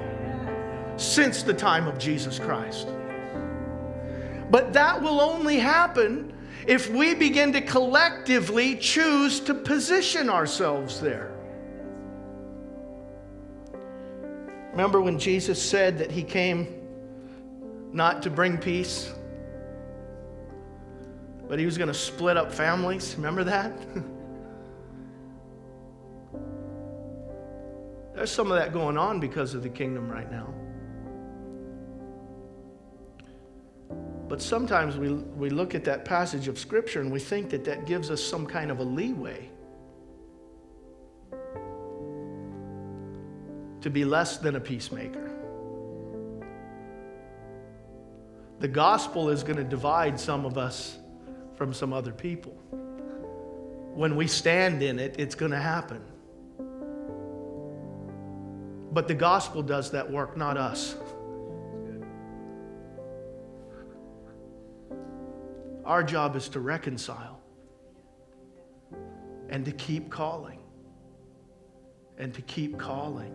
since 0.98 1.42
the 1.42 1.54
time 1.54 1.88
of 1.88 1.98
Jesus 1.98 2.38
Christ. 2.38 2.88
But 4.50 4.74
that 4.74 5.00
will 5.00 5.20
only 5.20 5.58
happen 5.58 6.34
if 6.66 6.90
we 6.90 7.14
begin 7.14 7.52
to 7.54 7.62
collectively 7.62 8.76
choose 8.76 9.40
to 9.40 9.54
position 9.54 10.28
ourselves 10.28 11.00
there. 11.00 11.32
Remember 14.72 15.00
when 15.00 15.18
Jesus 15.18 15.60
said 15.60 15.96
that 15.98 16.10
he 16.10 16.22
came 16.22 16.74
not 17.92 18.22
to 18.22 18.30
bring 18.30 18.58
peace, 18.58 19.12
but 21.48 21.58
he 21.58 21.64
was 21.64 21.78
going 21.78 21.88
to 21.88 21.94
split 21.94 22.36
up 22.36 22.52
families? 22.52 23.14
Remember 23.16 23.42
that? 23.44 23.72
There's 28.14 28.30
some 28.30 28.50
of 28.50 28.58
that 28.58 28.72
going 28.72 28.98
on 28.98 29.20
because 29.20 29.54
of 29.54 29.62
the 29.62 29.68
kingdom 29.68 30.10
right 30.10 30.30
now. 30.30 30.52
But 34.28 34.42
sometimes 34.42 34.96
we, 34.98 35.12
we 35.12 35.48
look 35.48 35.74
at 35.74 35.84
that 35.84 36.04
passage 36.04 36.48
of 36.48 36.58
Scripture 36.58 37.00
and 37.00 37.10
we 37.10 37.20
think 37.20 37.48
that 37.50 37.64
that 37.64 37.86
gives 37.86 38.10
us 38.10 38.22
some 38.22 38.44
kind 38.44 38.70
of 38.70 38.80
a 38.80 38.84
leeway 38.84 39.48
to 43.80 43.88
be 43.88 44.04
less 44.04 44.36
than 44.36 44.56
a 44.56 44.60
peacemaker. 44.60 45.30
The 48.58 48.68
gospel 48.68 49.30
is 49.30 49.42
going 49.42 49.56
to 49.56 49.64
divide 49.64 50.18
some 50.18 50.44
of 50.44 50.58
us 50.58 50.98
from 51.58 51.74
some 51.74 51.92
other 51.92 52.12
people. 52.12 52.52
When 53.92 54.14
we 54.14 54.28
stand 54.28 54.80
in 54.80 55.00
it, 55.00 55.16
it's 55.18 55.34
going 55.34 55.50
to 55.50 55.58
happen. 55.58 56.00
But 58.92 59.08
the 59.08 59.14
gospel 59.14 59.62
does 59.62 59.90
that 59.90 60.08
work, 60.08 60.36
not 60.36 60.56
us. 60.56 60.94
Our 65.84 66.04
job 66.04 66.36
is 66.36 66.48
to 66.50 66.60
reconcile 66.60 67.40
and 69.48 69.64
to 69.64 69.72
keep 69.72 70.10
calling 70.10 70.60
and 72.18 72.32
to 72.34 72.42
keep 72.42 72.78
calling. 72.78 73.34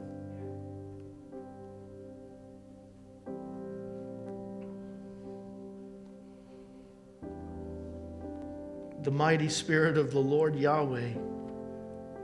The 9.03 9.11
mighty 9.11 9.49
Spirit 9.49 9.97
of 9.97 10.11
the 10.11 10.19
Lord 10.19 10.55
Yahweh 10.55 11.09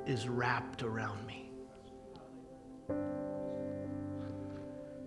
is 0.05 0.29
wrapped 0.29 0.81
around 0.81 1.27
me. 1.27 1.51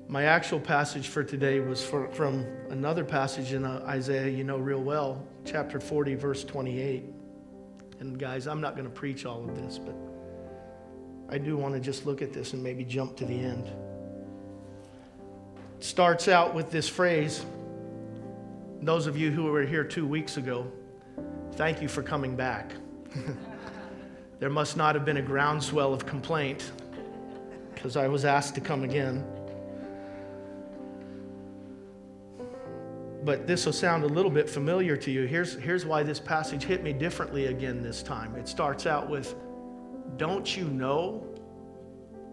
My 0.06 0.24
actual 0.24 0.60
passage 0.60 1.08
for 1.08 1.24
today 1.24 1.60
was 1.60 1.82
for, 1.82 2.10
from 2.10 2.44
another 2.68 3.06
passage 3.06 3.54
in 3.54 3.64
uh, 3.64 3.82
Isaiah 3.86 4.28
you 4.28 4.44
know 4.44 4.58
real 4.58 4.82
well, 4.82 5.26
chapter 5.46 5.80
40, 5.80 6.14
verse 6.14 6.44
28. 6.44 7.04
And 8.00 8.18
guys, 8.18 8.46
I'm 8.46 8.60
not 8.60 8.76
going 8.76 8.84
to 8.86 8.94
preach 8.94 9.24
all 9.24 9.42
of 9.42 9.56
this, 9.56 9.78
but 9.78 9.96
I 11.30 11.38
do 11.38 11.56
want 11.56 11.72
to 11.72 11.80
just 11.80 12.04
look 12.04 12.20
at 12.20 12.34
this 12.34 12.52
and 12.52 12.62
maybe 12.62 12.84
jump 12.84 13.16
to 13.16 13.24
the 13.24 13.40
end. 13.40 13.66
It 15.78 15.84
starts 15.84 16.28
out 16.28 16.54
with 16.54 16.70
this 16.70 16.86
phrase. 16.86 17.46
Those 18.82 19.06
of 19.06 19.16
you 19.16 19.30
who 19.30 19.44
were 19.44 19.64
here 19.64 19.84
two 19.84 20.06
weeks 20.06 20.36
ago, 20.36 20.70
thank 21.52 21.80
you 21.82 21.88
for 21.88 22.02
coming 22.02 22.36
back. 22.36 22.72
there 24.38 24.50
must 24.50 24.76
not 24.76 24.94
have 24.94 25.04
been 25.04 25.18
a 25.18 25.22
groundswell 25.22 25.92
of 25.92 26.06
complaint 26.06 26.72
because 27.74 27.96
I 27.96 28.08
was 28.08 28.24
asked 28.24 28.54
to 28.56 28.60
come 28.60 28.84
again. 28.84 29.24
but 33.24 33.46
this 33.46 33.66
will 33.66 33.72
sound 33.72 34.04
a 34.04 34.08
little 34.08 34.30
bit 34.30 34.48
familiar 34.50 34.96
to 34.96 35.10
you. 35.10 35.26
Here's, 35.26 35.54
here's 35.54 35.86
why 35.86 36.02
this 36.02 36.18
passage 36.18 36.64
hit 36.64 36.82
me 36.82 36.92
differently 36.92 37.46
again 37.46 37.82
this 37.82 38.02
time. 38.02 38.34
It 38.36 38.48
starts 38.48 38.86
out 38.86 39.08
with, 39.08 39.34
Don't 40.16 40.56
you 40.56 40.64
know? 40.64 41.26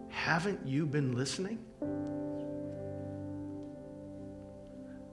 Haven't 0.08 0.66
you 0.66 0.86
been 0.86 1.14
listening? 1.14 1.64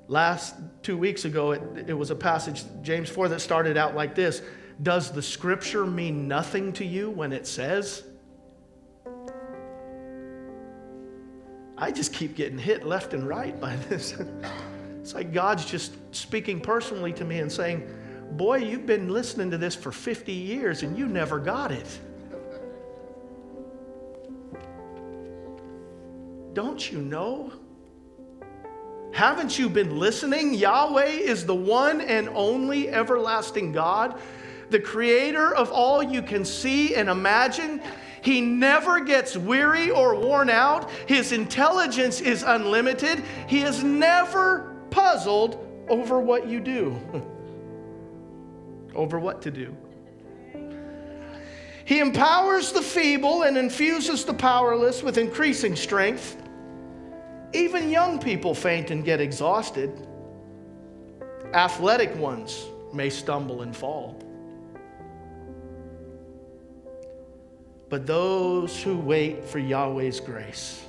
Last 0.08 0.56
two 0.84 0.98
weeks 0.98 1.26
ago, 1.26 1.52
it, 1.52 1.90
it 1.90 1.94
was 1.94 2.12
a 2.12 2.16
passage, 2.16 2.64
James 2.82 3.10
4, 3.10 3.30
that 3.30 3.42
started 3.42 3.76
out 3.76 3.96
like 3.96 4.16
this 4.16 4.42
Does 4.82 5.12
the 5.12 5.22
scripture 5.22 5.86
mean 5.86 6.28
nothing 6.28 6.72
to 6.74 6.86
you 6.86 7.10
when 7.10 7.34
it 7.34 7.46
says? 7.46 8.04
I 11.78 11.92
just 11.92 12.12
keep 12.12 12.36
getting 12.36 12.58
hit 12.58 12.86
left 12.86 13.14
and 13.14 13.28
right 13.28 13.60
by 13.60 13.76
this. 13.90 14.16
it's 15.00 15.14
like 15.14 15.34
God's 15.34 15.66
just 15.66 15.94
speaking 16.16 16.60
personally 16.60 17.14
to 17.14 17.26
me 17.26 17.40
and 17.40 17.52
saying, 17.52 17.88
Boy, 18.32 18.58
you've 18.58 18.86
been 18.86 19.10
listening 19.10 19.52
to 19.52 19.58
this 19.58 19.76
for 19.76 19.92
50 19.92 20.32
years 20.32 20.84
and 20.84 20.98
you 20.98 21.08
never 21.08 21.40
got 21.40 21.72
it. 21.72 22.00
Don't 26.54 26.92
you 26.92 27.02
know? 27.02 27.54
Haven't 29.18 29.58
you 29.58 29.68
been 29.68 29.98
listening? 29.98 30.54
Yahweh 30.54 31.08
is 31.08 31.44
the 31.44 31.56
one 31.56 32.02
and 32.02 32.30
only 32.36 32.90
everlasting 32.90 33.72
God, 33.72 34.22
the 34.70 34.80
creator 34.80 35.56
of 35.56 35.72
all 35.72 36.04
you 36.04 36.22
can 36.22 36.46
see 36.46 36.94
and 36.94 37.10
imagine. 37.10 37.82
He 38.22 38.42
never 38.42 39.00
gets 39.00 39.36
weary 39.36 39.90
or 39.90 40.14
worn 40.14 40.52
out. 40.52 40.92
His 41.08 41.32
intelligence 41.32 42.22
is 42.22 42.44
unlimited. 42.44 43.24
He 43.48 43.64
is 43.64 43.84
never 43.84 44.76
puzzled 44.92 45.66
over 45.90 46.20
what 46.20 46.48
you 46.48 46.60
do, 46.60 46.96
over 48.94 49.18
what 49.18 49.42
to 49.42 49.50
do. 49.50 49.76
He 51.86 51.98
empowers 51.98 52.72
the 52.72 52.84
feeble 52.84 53.42
and 53.42 53.58
infuses 53.58 54.26
the 54.26 54.36
powerless 54.36 55.02
with 55.02 55.18
increasing 55.18 55.76
strength. 55.76 56.38
Even 57.58 57.90
young 57.90 58.20
people 58.20 58.54
faint 58.54 58.92
and 58.92 59.04
get 59.04 59.20
exhausted. 59.20 59.92
Athletic 61.56 62.16
ones 62.16 62.68
may 62.94 63.10
stumble 63.10 63.64
and 63.64 63.76
fall. 63.76 64.16
But 67.90 68.06
those 68.06 68.84
who 68.84 68.96
wait 69.00 69.44
for 69.44 69.58
Yahweh's 69.58 70.20
grace 70.20 70.84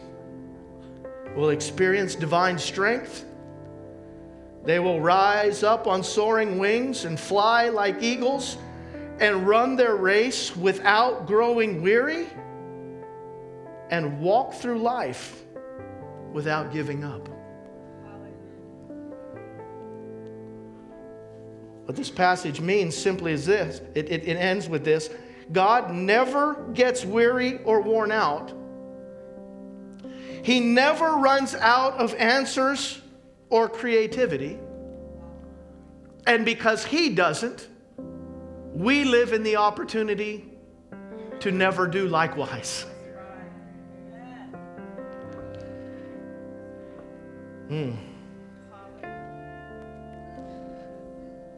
will 1.34 1.48
experience 1.48 2.14
divine 2.14 2.58
strength. 2.58 3.24
They 4.62 4.78
will 4.78 5.00
rise 5.00 5.62
up 5.62 5.86
on 5.86 6.04
soaring 6.04 6.58
wings 6.58 7.06
and 7.06 7.18
fly 7.18 7.70
like 7.70 8.02
eagles 8.02 8.58
and 9.20 9.48
run 9.48 9.74
their 9.74 9.96
race 9.96 10.54
without 10.54 11.26
growing 11.26 11.80
weary 11.80 12.26
and 13.90 14.20
walk 14.20 14.52
through 14.52 14.80
life 14.80 15.44
without 16.38 16.72
giving 16.72 17.02
up. 17.02 17.28
What 21.84 21.96
this 21.96 22.10
passage 22.10 22.60
means 22.60 22.96
simply 22.96 23.32
is 23.32 23.44
this 23.44 23.80
it, 23.96 24.08
it, 24.08 24.22
it 24.22 24.36
ends 24.36 24.68
with 24.68 24.84
this 24.84 25.10
God 25.50 25.92
never 25.92 26.54
gets 26.74 27.04
weary 27.04 27.60
or 27.64 27.80
worn 27.80 28.12
out. 28.12 28.52
He 30.44 30.60
never 30.60 31.14
runs 31.14 31.56
out 31.56 31.94
of 31.94 32.14
answers 32.14 33.00
or 33.50 33.68
creativity. 33.68 34.60
And 36.24 36.44
because 36.44 36.84
He 36.84 37.16
doesn't, 37.16 37.66
we 38.74 39.02
live 39.02 39.32
in 39.32 39.42
the 39.42 39.56
opportunity 39.56 40.44
to 41.40 41.50
never 41.50 41.88
do 41.88 42.06
likewise. 42.06 42.86
Mm. 47.70 47.96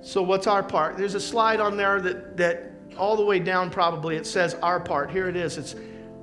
So, 0.03 0.23
what's 0.23 0.47
our 0.47 0.63
part? 0.63 0.97
There's 0.97 1.15
a 1.15 1.21
slide 1.21 1.61
on 1.61 1.77
there 1.77 2.01
that, 2.01 2.37
that 2.37 2.73
all 2.97 3.17
the 3.17 3.25
way 3.25 3.39
down, 3.39 3.71
probably, 3.71 4.17
it 4.17 4.27
says 4.27 4.55
our 4.63 4.81
part. 4.81 5.11
Here 5.11 5.29
it 5.29 5.37
is. 5.37 5.59
It's 5.59 5.75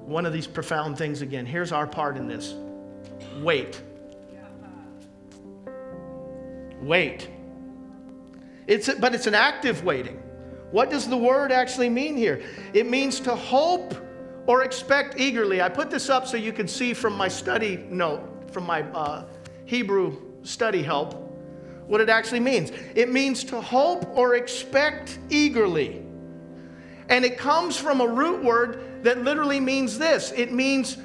one 0.05 0.25
of 0.25 0.33
these 0.33 0.47
profound 0.47 0.97
things 0.97 1.21
again. 1.21 1.45
Here's 1.45 1.71
our 1.71 1.87
part 1.87 2.17
in 2.17 2.27
this 2.27 2.55
wait. 3.41 3.81
Wait. 6.81 7.29
It's, 8.67 8.93
but 8.95 9.15
it's 9.15 9.27
an 9.27 9.35
active 9.35 9.83
waiting. 9.83 10.21
What 10.71 10.89
does 10.89 11.07
the 11.07 11.17
word 11.17 11.51
actually 11.51 11.89
mean 11.89 12.17
here? 12.17 12.43
It 12.73 12.89
means 12.89 13.19
to 13.21 13.35
hope 13.35 13.95
or 14.47 14.63
expect 14.63 15.19
eagerly. 15.19 15.61
I 15.61 15.69
put 15.69 15.89
this 15.89 16.09
up 16.09 16.27
so 16.27 16.35
you 16.37 16.51
can 16.51 16.67
see 16.67 16.93
from 16.93 17.13
my 17.13 17.27
study 17.27 17.85
note, 17.89 18.51
from 18.51 18.65
my 18.65 18.81
uh, 18.91 19.25
Hebrew 19.67 20.17
study 20.43 20.81
help, 20.81 21.13
what 21.87 21.99
it 22.01 22.09
actually 22.09 22.39
means. 22.39 22.71
It 22.95 23.11
means 23.11 23.43
to 23.45 23.61
hope 23.61 24.07
or 24.15 24.35
expect 24.35 25.19
eagerly. 25.29 26.01
And 27.09 27.23
it 27.23 27.37
comes 27.37 27.77
from 27.77 28.01
a 28.01 28.07
root 28.07 28.43
word 28.43 29.03
that 29.03 29.23
literally 29.23 29.59
means 29.59 29.99
this 29.99 30.31
it 30.31 30.51
means 30.51 30.97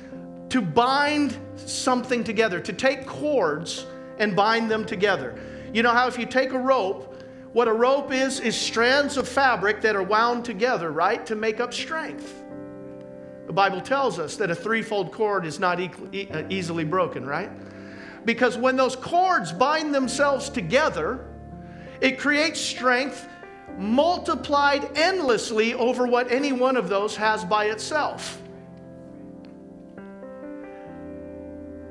to 0.49 0.63
bind 0.63 1.37
something 1.57 2.23
together, 2.23 2.61
to 2.61 2.73
take 2.73 3.05
cords 3.05 3.85
and 4.19 4.37
bind 4.37 4.71
them 4.71 4.85
together. 4.85 5.39
You 5.73 5.83
know 5.83 5.93
how 5.93 6.07
if 6.07 6.17
you 6.19 6.27
take 6.27 6.53
a 6.53 6.59
rope, 6.59 7.23
what 7.53 7.67
a 7.67 7.73
rope 7.73 8.13
is, 8.13 8.39
is 8.39 8.57
strands 8.57 9.17
of 9.17 9.27
fabric 9.27 9.81
that 9.81 9.97
are 9.97 10.03
wound 10.03 10.45
together, 10.45 10.93
right, 10.93 11.25
to 11.27 11.35
make 11.35 11.59
up 11.59 11.75
strength. 11.75 12.45
The 13.47 13.53
Bible 13.53 13.81
tells 13.81 14.19
us 14.21 14.37
that 14.37 14.51
a 14.51 14.55
threefold 14.55 15.11
cord 15.11 15.45
is 15.47 15.59
not 15.59 15.81
e- 15.81 16.29
uh, 16.31 16.45
easily 16.49 16.85
broken, 16.85 17.27
right? 17.27 17.51
Because 18.25 18.57
when 18.57 18.77
those 18.77 18.97
cords 18.97 19.53
bind 19.53 19.95
themselves 19.95 20.49
together, 20.49 21.27
it 22.01 22.19
creates 22.19 22.61
strength 22.61 23.29
multiplied 23.79 24.97
endlessly 24.97 25.75
over 25.75 26.07
what 26.07 26.31
any 26.31 26.53
one 26.53 26.77
of 26.77 26.89
those 26.89 27.17
has 27.17 27.45
by 27.45 27.67
itself. 27.67 28.41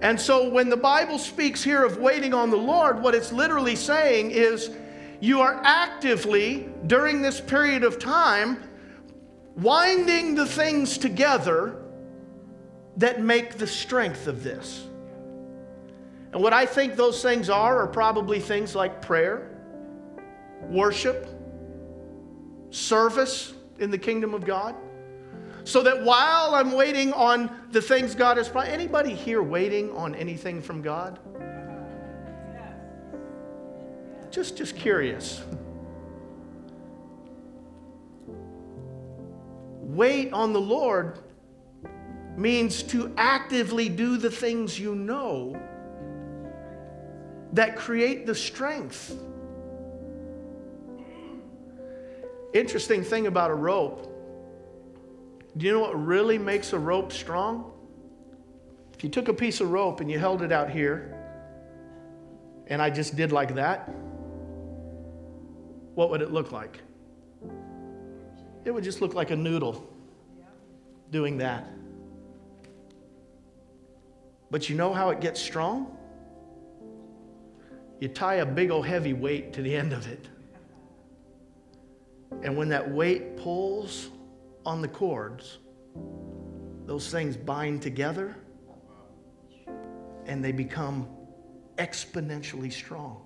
And 0.02 0.20
so 0.20 0.50
when 0.50 0.70
the 0.70 0.78
Bible 0.78 1.20
speaks 1.20 1.64
here 1.64 1.84
of 1.84 1.98
waiting 1.98 2.34
on 2.34 2.50
the 2.50 2.58
Lord, 2.58 3.02
what 3.02 3.14
it's 3.14 3.32
literally 3.32 3.76
saying 3.76 4.32
is 4.32 4.72
you 5.20 5.42
are 5.42 5.62
actively, 5.64 6.68
during 6.88 7.22
this 7.22 7.40
period 7.40 7.84
of 7.84 8.00
time, 8.00 8.64
winding 9.56 10.34
the 10.34 10.46
things 10.46 10.98
together 10.98 11.84
that 12.98 13.22
make 13.22 13.58
the 13.58 13.68
strength 13.68 14.28
of 14.28 14.44
this. 14.44 14.88
And 16.34 16.42
what 16.42 16.54
I 16.54 16.66
think 16.66 16.96
those 16.96 17.22
things 17.22 17.50
are 17.50 17.82
are 17.82 17.88
probably 17.88 18.40
things 18.40 18.74
like 18.74 19.02
prayer, 19.02 19.50
worship, 20.64 21.28
service 22.70 23.54
in 23.80 23.92
the 23.92 23.98
kingdom 23.98 24.34
of 24.34 24.46
God. 24.46 24.76
So 25.64 25.84
that 25.84 26.04
while 26.04 26.56
I'm 26.56 26.72
waiting 26.72 27.14
on 27.14 27.52
the 27.72 27.82
things 27.82 28.16
God 28.16 28.38
has 28.38 28.50
promised, 28.50 28.74
anybody 28.74 29.14
here 29.14 29.44
waiting 29.44 29.92
on 29.92 30.16
anything 30.16 30.62
from 30.62 30.82
God? 30.82 31.20
Just, 34.32 34.58
just 34.58 34.78
curious. 34.78 35.44
Wait 39.82 40.32
on 40.32 40.54
the 40.54 40.62
Lord 40.62 41.20
means 42.38 42.82
to 42.84 43.14
actively 43.18 43.90
do 43.90 44.16
the 44.16 44.32
things 44.32 44.80
you 44.80 44.96
know 44.96 45.62
that 47.54 47.76
create 47.76 48.26
the 48.26 48.36
strength 48.36 49.16
Interesting 52.54 53.04
thing 53.04 53.28
about 53.28 53.50
a 53.50 53.54
rope. 53.54 54.08
Do 55.56 55.66
you 55.66 55.72
know 55.72 55.80
what 55.80 56.06
really 56.06 56.38
makes 56.38 56.74
a 56.74 56.80
rope 56.80 57.14
strong? 57.14 57.72
If 58.94 59.04
you 59.04 59.10
took 59.10 59.30
a 59.30 59.34
piece 59.34 59.62
of 59.62 59.72
rope 59.72 60.02
and 60.02 60.12
you 60.12 60.20
held 60.20 60.42
it 60.42 60.52
out 60.52 60.70
here, 60.70 61.18
and 62.68 62.82
I 62.82 62.90
just 62.90 63.16
did 63.16 63.32
like 63.32 63.56
that, 63.56 63.90
what 65.96 66.10
would 66.10 66.22
it 66.22 66.32
look 66.32 66.52
like? 66.52 66.80
It 68.66 68.72
would 68.72 68.84
just 68.84 69.02
look 69.02 69.14
like 69.14 69.32
a 69.32 69.36
noodle 69.36 69.88
doing 71.10 71.38
that. 71.38 71.68
But 74.50 74.70
you 74.70 74.76
know 74.76 74.94
how 74.94 75.10
it 75.10 75.22
gets 75.22 75.42
strong? 75.42 75.98
You 78.02 78.08
tie 78.08 78.36
a 78.36 78.46
big 78.46 78.72
old 78.72 78.88
heavy 78.88 79.14
weight 79.14 79.54
to 79.54 79.62
the 79.62 79.76
end 79.76 79.94
of 79.94 80.08
it. 80.08 80.28
And 82.42 82.58
when 82.58 82.68
that 82.70 82.90
weight 82.90 83.38
pulls 83.38 84.10
on 84.66 84.82
the 84.82 84.88
cords, 84.88 85.60
those 86.88 87.12
things 87.12 87.38
bind 87.38 87.84
together 87.84 88.36
and 90.26 90.44
they 90.44 90.52
become 90.52 91.08
exponentially 91.78 92.74
strong. 92.74 93.22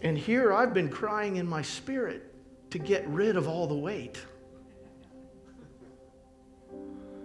And 0.00 0.16
here 0.16 0.54
I've 0.54 0.72
been 0.72 0.88
crying 0.88 1.36
in 1.36 1.46
my 1.46 1.60
spirit 1.60 2.34
to 2.70 2.78
get 2.78 3.06
rid 3.08 3.36
of 3.36 3.46
all 3.46 3.66
the 3.66 3.74
weight 3.74 4.24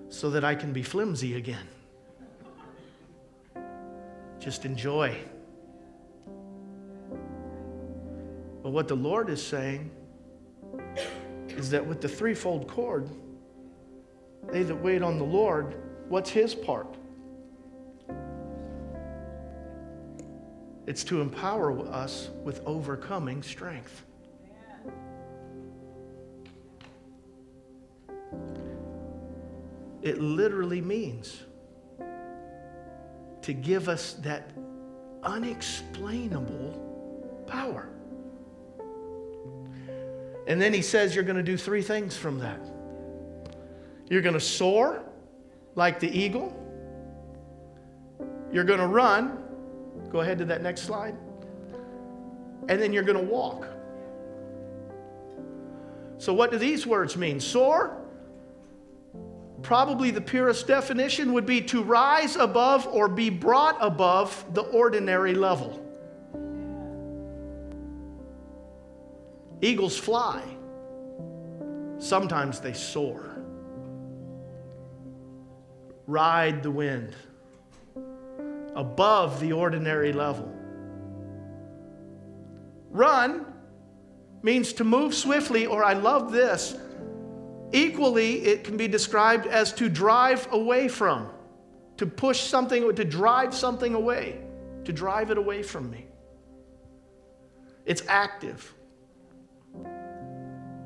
so 0.10 0.30
that 0.32 0.44
I 0.44 0.54
can 0.54 0.74
be 0.74 0.84
flimsy 0.84 1.38
again. 1.38 1.68
Just 4.38 4.65
enjoy. 4.65 5.18
But 8.65 8.71
what 8.71 8.88
the 8.88 8.95
Lord 8.95 9.30
is 9.30 9.45
saying 9.45 9.91
is 11.49 11.69
that 11.69 11.86
with 11.86 12.01
the 12.01 12.10
threefold 12.10 12.67
cord, 12.67 13.08
they 14.51 14.63
that 14.63 14.75
wait 14.75 15.04
on 15.04 15.19
the 15.19 15.23
Lord, 15.23 15.75
what's 16.10 16.32
his 16.32 16.56
part? 16.56 16.97
It's 20.88 21.04
to 21.04 21.21
empower 21.21 21.80
us 21.89 22.32
with 22.43 22.60
overcoming 22.65 23.43
strength. 23.43 24.04
It 30.01 30.19
literally 30.19 30.82
means 30.82 31.43
to 33.43 33.54
give 33.54 33.89
us 33.89 34.13
that 34.23 34.49
unexplainable 35.21 37.43
power. 37.45 37.89
And 40.47 40.62
then 40.62 40.73
he 40.73 40.81
says 40.81 41.15
you're 41.15 41.23
going 41.23 41.38
to 41.38 41.43
do 41.43 41.58
three 41.58 41.81
things 41.81 42.15
from 42.15 42.39
that. 42.39 42.60
You're 44.10 44.21
going 44.21 44.34
to 44.34 44.39
soar 44.39 45.03
like 45.75 45.99
the 45.99 46.10
eagle. 46.10 46.53
You're 48.51 48.63
going 48.63 48.79
to 48.79 48.88
run. 48.88 49.43
Go 50.12 50.21
ahead 50.21 50.38
to 50.39 50.45
that 50.45 50.62
next 50.62 50.81
slide. 50.81 51.15
And 52.69 52.81
then 52.81 52.93
you're 52.93 53.03
going 53.03 53.17
to 53.17 53.31
walk. 53.31 53.67
So, 56.17 56.34
what 56.34 56.51
do 56.51 56.58
these 56.58 56.88
words 56.88 57.17
mean? 57.17 57.39
Soar, 57.39 57.97
probably 59.62 60.12
the 60.12 60.21
purest 60.21 60.67
definition 60.67 61.34
would 61.34 61.45
be 61.45 61.62
to 61.62 61.84
rise 61.84 62.36
above 62.36 62.88
or 62.88 63.08
be 63.08 63.29
brought 63.29 63.77
above 63.81 64.45
the 64.53 64.62
ordinary 64.62 65.34
level. 65.34 65.85
Eagles 69.65 69.97
fly, 69.97 70.43
sometimes 71.97 72.60
they 72.60 72.73
soar. 72.73 73.36
Ride 76.06 76.62
the 76.62 76.69
wind 76.69 77.15
above 78.75 79.39
the 79.39 79.54
ordinary 79.54 80.13
level. 80.13 80.54
Run 82.91 83.47
means 84.43 84.71
to 84.73 84.84
move 84.84 85.15
swiftly, 85.15 85.65
or 85.65 85.84
I 85.84 85.93
love 85.93 86.32
this. 86.32 86.78
Equally, 87.71 88.45
it 88.45 88.65
can 88.65 88.78
be 88.78 88.88
described 88.88 89.47
as 89.47 89.73
to 89.73 89.89
drive 89.89 90.47
away 90.51 90.88
from, 90.88 91.28
to 91.97 92.06
push 92.06 92.41
something, 92.41 92.95
to 92.95 93.04
drive 93.04 93.51
something 93.56 93.95
away, 93.95 94.43
to 94.84 94.93
drive 94.93 95.32
it 95.32 95.39
away 95.39 95.63
from 95.63 95.89
me. 95.89 96.06
It's 97.88 98.04
active. 98.08 98.74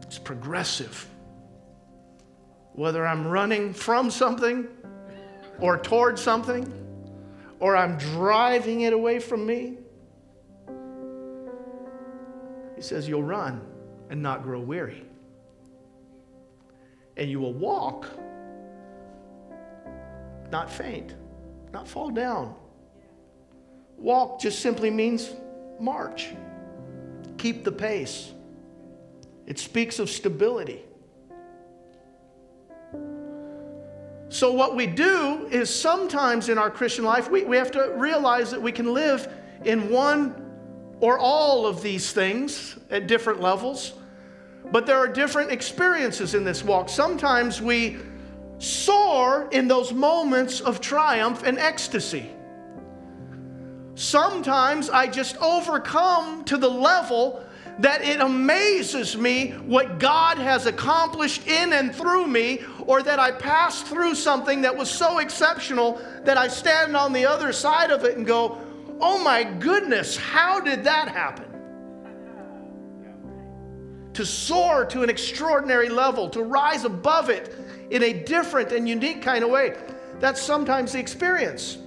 It's 0.09 0.17
progressive. 0.17 1.07
Whether 2.73 3.05
I'm 3.05 3.27
running 3.27 3.75
from 3.75 4.09
something 4.09 4.67
or 5.59 5.77
towards 5.77 6.19
something, 6.19 6.65
or 7.59 7.77
I'm 7.77 7.95
driving 7.99 8.81
it 8.81 8.91
away 8.91 9.19
from 9.19 9.45
me, 9.45 9.77
he 12.75 12.81
says, 12.81 13.07
You'll 13.07 13.21
run 13.21 13.61
and 14.09 14.19
not 14.19 14.41
grow 14.41 14.59
weary. 14.59 15.05
And 17.15 17.29
you 17.29 17.39
will 17.39 17.53
walk, 17.53 18.07
not 20.51 20.71
faint, 20.71 21.13
not 21.71 21.87
fall 21.87 22.09
down. 22.09 22.55
Walk 23.95 24.41
just 24.41 24.57
simply 24.57 24.89
means 24.89 25.29
march, 25.79 26.29
keep 27.37 27.63
the 27.63 27.71
pace. 27.71 28.33
It 29.49 29.57
speaks 29.57 29.97
of 29.97 30.11
stability. 30.11 30.83
So, 34.29 34.53
what 34.53 34.75
we 34.75 34.85
do 34.85 35.47
is 35.51 35.73
sometimes 35.73 36.49
in 36.49 36.59
our 36.59 36.69
Christian 36.69 37.03
life, 37.03 37.31
we, 37.31 37.43
we 37.43 37.57
have 37.57 37.71
to 37.71 37.93
realize 37.97 38.51
that 38.51 38.61
we 38.61 38.71
can 38.71 38.93
live 38.93 39.27
in 39.65 39.89
one 39.89 40.45
or 40.99 41.17
all 41.17 41.65
of 41.65 41.81
these 41.81 42.11
things 42.11 42.77
at 42.91 43.07
different 43.07 43.41
levels, 43.41 43.93
but 44.71 44.85
there 44.85 44.97
are 44.97 45.07
different 45.07 45.51
experiences 45.51 46.35
in 46.35 46.43
this 46.43 46.63
walk. 46.63 46.87
Sometimes 46.87 47.59
we 47.59 47.97
soar 48.59 49.49
in 49.51 49.67
those 49.67 49.91
moments 49.91 50.61
of 50.61 50.79
triumph 50.79 51.41
and 51.43 51.57
ecstasy. 51.57 52.29
Sometimes 53.95 54.91
I 54.91 55.07
just 55.07 55.37
overcome 55.37 56.43
to 56.45 56.57
the 56.57 56.69
level 56.69 57.43
that 57.79 58.03
it 58.03 58.19
amazes 58.19 59.17
me 59.17 59.51
what 59.51 59.99
God 59.99 60.37
has 60.37 60.65
accomplished 60.65 61.47
in 61.47 61.71
and 61.71 61.95
through 61.95 62.27
me, 62.27 62.59
or 62.85 63.01
that 63.01 63.19
I 63.19 63.31
passed 63.31 63.85
through 63.87 64.15
something 64.15 64.61
that 64.61 64.75
was 64.75 64.91
so 64.91 65.19
exceptional 65.19 66.01
that 66.25 66.37
I 66.37 66.49
stand 66.49 66.97
on 66.97 67.13
the 67.13 67.25
other 67.25 67.53
side 67.53 67.89
of 67.89 68.03
it 68.03 68.17
and 68.17 68.25
go, 68.25 68.57
oh 68.99 69.23
my 69.23 69.43
goodness, 69.43 70.17
how 70.17 70.59
did 70.59 70.83
that 70.83 71.07
happen? 71.07 71.45
To 74.13 74.25
soar 74.25 74.85
to 74.87 75.03
an 75.03 75.09
extraordinary 75.09 75.87
level, 75.87 76.29
to 76.31 76.43
rise 76.43 76.83
above 76.83 77.29
it 77.29 77.55
in 77.91 78.03
a 78.03 78.11
different 78.11 78.73
and 78.73 78.89
unique 78.89 79.21
kind 79.21 79.43
of 79.43 79.49
way. 79.49 79.77
That's 80.19 80.41
sometimes 80.41 80.91
the 80.91 80.99
experience. 80.99 81.77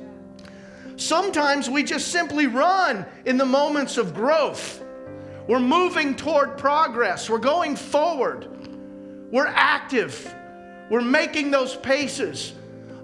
Sometimes 0.97 1.69
we 1.69 1.83
just 1.83 2.09
simply 2.09 2.47
run 2.47 3.05
in 3.27 3.37
the 3.37 3.45
moments 3.45 3.99
of 3.99 4.15
growth 4.15 4.82
we're 5.53 5.61
moving 5.61 6.17
toward 6.17 6.57
progress. 6.57 7.29
We're 7.29 7.37
going 7.37 7.77
forward. 7.77 8.49
We're 9.31 9.49
active. 9.49 10.35
We're 10.89 11.03
making 11.03 11.51
those 11.51 11.77
paces. 11.77 12.55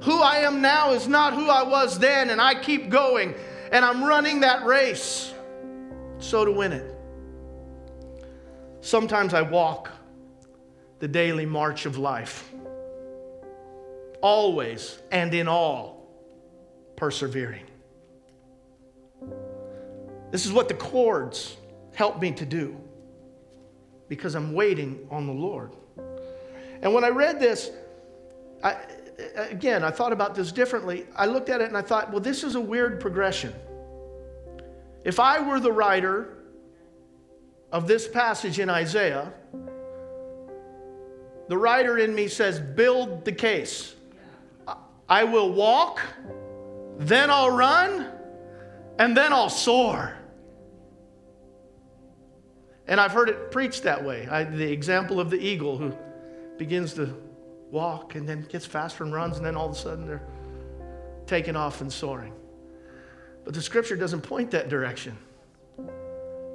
Who 0.04 0.22
I 0.22 0.36
am 0.36 0.62
now 0.62 0.92
is 0.92 1.06
not 1.06 1.34
who 1.34 1.50
I 1.50 1.62
was 1.62 1.98
then, 1.98 2.30
and 2.30 2.40
I 2.40 2.54
keep 2.54 2.88
going, 2.88 3.34
and 3.70 3.84
I'm 3.84 4.02
running 4.02 4.40
that 4.40 4.64
race 4.64 5.34
so 6.20 6.46
to 6.46 6.50
win 6.50 6.72
it. 6.72 6.96
Sometimes 8.80 9.34
I 9.34 9.42
walk 9.42 9.90
the 11.00 11.08
daily 11.08 11.44
march 11.44 11.84
of 11.84 11.98
life, 11.98 12.50
always 14.22 14.98
and 15.10 15.34
in 15.34 15.48
all, 15.48 16.08
persevering. 16.96 17.66
This 20.30 20.46
is 20.46 20.52
what 20.52 20.68
the 20.68 20.74
cords 20.74 21.57
help 21.98 22.20
me 22.20 22.30
to 22.30 22.46
do 22.46 22.76
because 24.08 24.36
I'm 24.36 24.52
waiting 24.52 25.04
on 25.10 25.26
the 25.26 25.32
Lord. 25.32 25.72
And 26.80 26.94
when 26.94 27.02
I 27.02 27.08
read 27.08 27.40
this, 27.40 27.72
I, 28.62 28.76
again, 29.36 29.82
I 29.82 29.90
thought 29.90 30.12
about 30.12 30.36
this 30.36 30.52
differently. 30.52 31.06
I 31.16 31.26
looked 31.26 31.48
at 31.48 31.60
it 31.60 31.66
and 31.66 31.76
I 31.76 31.82
thought, 31.82 32.12
well, 32.12 32.20
this 32.20 32.44
is 32.44 32.54
a 32.54 32.60
weird 32.60 33.00
progression. 33.00 33.52
If 35.02 35.18
I 35.18 35.40
were 35.40 35.58
the 35.58 35.72
writer 35.72 36.38
of 37.72 37.88
this 37.88 38.06
passage 38.06 38.60
in 38.60 38.70
Isaiah, 38.70 39.32
the 41.48 41.58
writer 41.58 41.98
in 41.98 42.14
me 42.14 42.28
says, 42.28 42.60
build 42.60 43.24
the 43.24 43.32
case. 43.32 43.96
I 45.08 45.24
will 45.24 45.52
walk, 45.52 46.00
then 46.96 47.28
I'll 47.28 47.50
run, 47.50 48.06
and 49.00 49.16
then 49.16 49.32
I'll 49.32 49.50
soar. 49.50 50.17
And 52.88 52.98
I've 52.98 53.12
heard 53.12 53.28
it 53.28 53.50
preached 53.50 53.82
that 53.82 54.02
way. 54.02 54.26
I, 54.28 54.44
the 54.44 54.72
example 54.72 55.20
of 55.20 55.28
the 55.28 55.38
eagle 55.38 55.76
who 55.76 55.94
begins 56.56 56.94
to 56.94 57.14
walk 57.70 58.14
and 58.14 58.26
then 58.26 58.46
gets 58.48 58.64
faster 58.64 59.04
and 59.04 59.12
runs, 59.12 59.36
and 59.36 59.44
then 59.44 59.56
all 59.56 59.66
of 59.66 59.72
a 59.72 59.78
sudden 59.78 60.06
they're 60.06 60.26
taking 61.26 61.54
off 61.54 61.82
and 61.82 61.92
soaring. 61.92 62.32
But 63.44 63.52
the 63.52 63.60
scripture 63.60 63.94
doesn't 63.94 64.22
point 64.22 64.50
that 64.52 64.70
direction. 64.70 65.16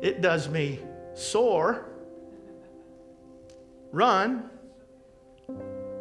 It 0.01 0.21
does 0.21 0.49
me 0.49 0.79
soar, 1.13 1.85
run, 3.91 4.49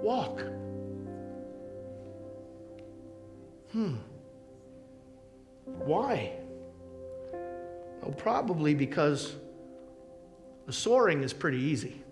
walk. 0.01 0.41
Hmm. 3.71 3.97
Why? 5.65 6.33
Well, 8.01 8.15
probably 8.17 8.75
because 8.75 9.37
the 10.67 10.73
soaring 10.73 11.23
is 11.23 11.33
pretty 11.33 11.59
easy. 11.59 12.03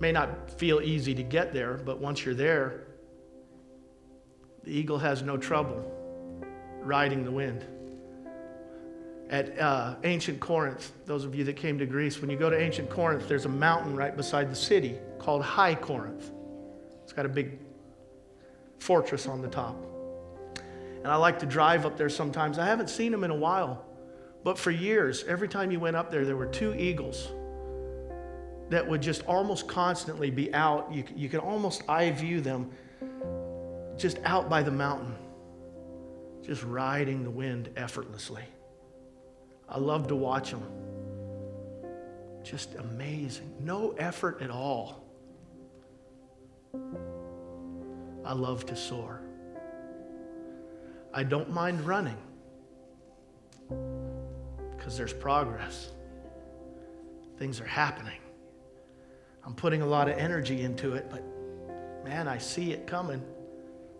May 0.00 0.12
not 0.12 0.50
feel 0.58 0.80
easy 0.80 1.14
to 1.14 1.22
get 1.22 1.52
there, 1.52 1.74
but 1.74 1.98
once 1.98 2.24
you're 2.24 2.34
there, 2.34 2.86
the 4.64 4.70
eagle 4.70 4.98
has 4.98 5.22
no 5.22 5.36
trouble 5.36 5.84
riding 6.80 7.24
the 7.24 7.30
wind. 7.30 7.64
at 9.32 9.58
uh, 9.58 9.94
ancient 10.04 10.38
Corinth, 10.40 10.92
those 11.06 11.24
of 11.24 11.34
you 11.34 11.42
that 11.44 11.56
came 11.56 11.78
to 11.78 11.86
Greece, 11.86 12.20
when 12.20 12.28
you 12.28 12.36
go 12.36 12.50
to 12.50 12.58
ancient 12.60 12.90
Corinth, 12.90 13.28
there's 13.28 13.46
a 13.46 13.48
mountain 13.48 13.96
right 13.96 14.14
beside 14.14 14.50
the 14.50 14.56
city 14.56 14.98
called 15.18 15.42
High 15.42 15.74
Corinth. 15.74 16.30
It's 17.02 17.14
got 17.14 17.24
a 17.24 17.30
big 17.30 17.58
fortress 18.78 19.26
on 19.26 19.40
the 19.40 19.48
top. 19.48 19.76
And 21.02 21.06
I 21.06 21.16
like 21.16 21.38
to 21.38 21.46
drive 21.46 21.86
up 21.86 21.96
there 21.96 22.10
sometimes. 22.10 22.58
I 22.58 22.66
haven't 22.66 22.90
seen 22.90 23.10
them 23.10 23.24
in 23.24 23.30
a 23.30 23.36
while, 23.36 23.84
but 24.44 24.58
for 24.58 24.70
years, 24.70 25.24
every 25.24 25.48
time 25.48 25.70
you 25.70 25.78
went 25.78 25.96
up 25.96 26.10
there, 26.10 26.24
there 26.24 26.36
were 26.36 26.46
two 26.46 26.74
eagles 26.74 27.28
that 28.70 28.88
would 28.88 29.02
just 29.02 29.24
almost 29.26 29.68
constantly 29.68 30.30
be 30.30 30.52
out. 30.54 30.92
You, 30.92 31.04
you 31.14 31.28
could 31.28 31.40
almost 31.40 31.82
eye 31.88 32.10
view 32.10 32.40
them 32.40 32.70
just 33.96 34.18
out 34.24 34.48
by 34.48 34.62
the 34.62 34.70
mountain, 34.70 35.14
just 36.42 36.64
riding 36.64 37.22
the 37.22 37.30
wind 37.30 37.70
effortlessly. 37.76 38.44
I 39.68 39.78
love 39.78 40.08
to 40.08 40.16
watch 40.16 40.50
them. 40.50 40.66
Just 42.42 42.74
amazing. 42.74 43.54
No 43.60 43.92
effort 43.92 44.42
at 44.42 44.50
all. 44.50 45.04
I 48.24 48.32
love 48.32 48.66
to 48.66 48.76
soar. 48.76 49.20
I 51.14 51.22
don't 51.22 51.50
mind 51.50 51.82
running 51.82 52.16
because 54.82 54.96
there's 54.96 55.12
progress. 55.12 55.92
Things 57.38 57.60
are 57.60 57.66
happening. 57.66 58.18
I'm 59.46 59.54
putting 59.54 59.80
a 59.80 59.86
lot 59.86 60.08
of 60.08 60.18
energy 60.18 60.62
into 60.62 60.94
it, 60.94 61.06
but 61.08 61.22
man, 62.04 62.26
I 62.26 62.38
see 62.38 62.72
it 62.72 62.84
coming. 62.84 63.22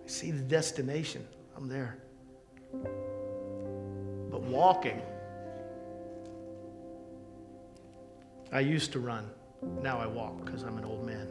I 0.05 0.09
see 0.09 0.33
the 0.33 0.43
destination. 0.43 1.25
I'm 1.57 1.69
there. 1.69 1.99
But 4.29 4.43
walking, 4.43 5.01
I 8.51 8.59
used 8.59 8.91
to 8.93 8.99
run. 8.99 9.31
Now 9.83 10.01
I 10.01 10.09
walk 10.09 10.45
because 10.45 10.65
I'm 10.65 10.79
an 10.79 10.85
old 10.85 11.07
man. 11.07 11.29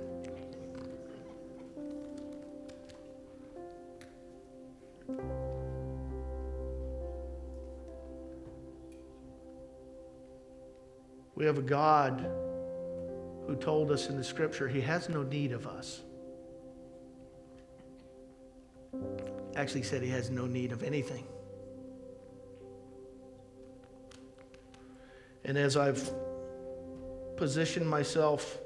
We 11.42 11.48
have 11.48 11.58
a 11.58 11.64
God 11.64 12.20
who 13.48 13.56
told 13.60 13.92
us 13.92 14.10
in 14.10 14.16
the 14.16 14.24
scripture 14.24 14.68
he 14.68 14.82
has 14.82 15.10
no 15.10 15.24
need 15.24 15.54
of 15.54 15.66
us. 15.66 16.02
Actually, 19.56 19.82
said 19.82 20.04
he 20.04 20.10
has 20.12 20.30
no 20.30 20.46
need 20.46 20.72
of 20.72 20.84
anything. 20.84 21.24
And 25.44 25.58
as 25.58 25.78
I've 25.78 26.12
positioned 27.38 27.90
myself 27.90 28.60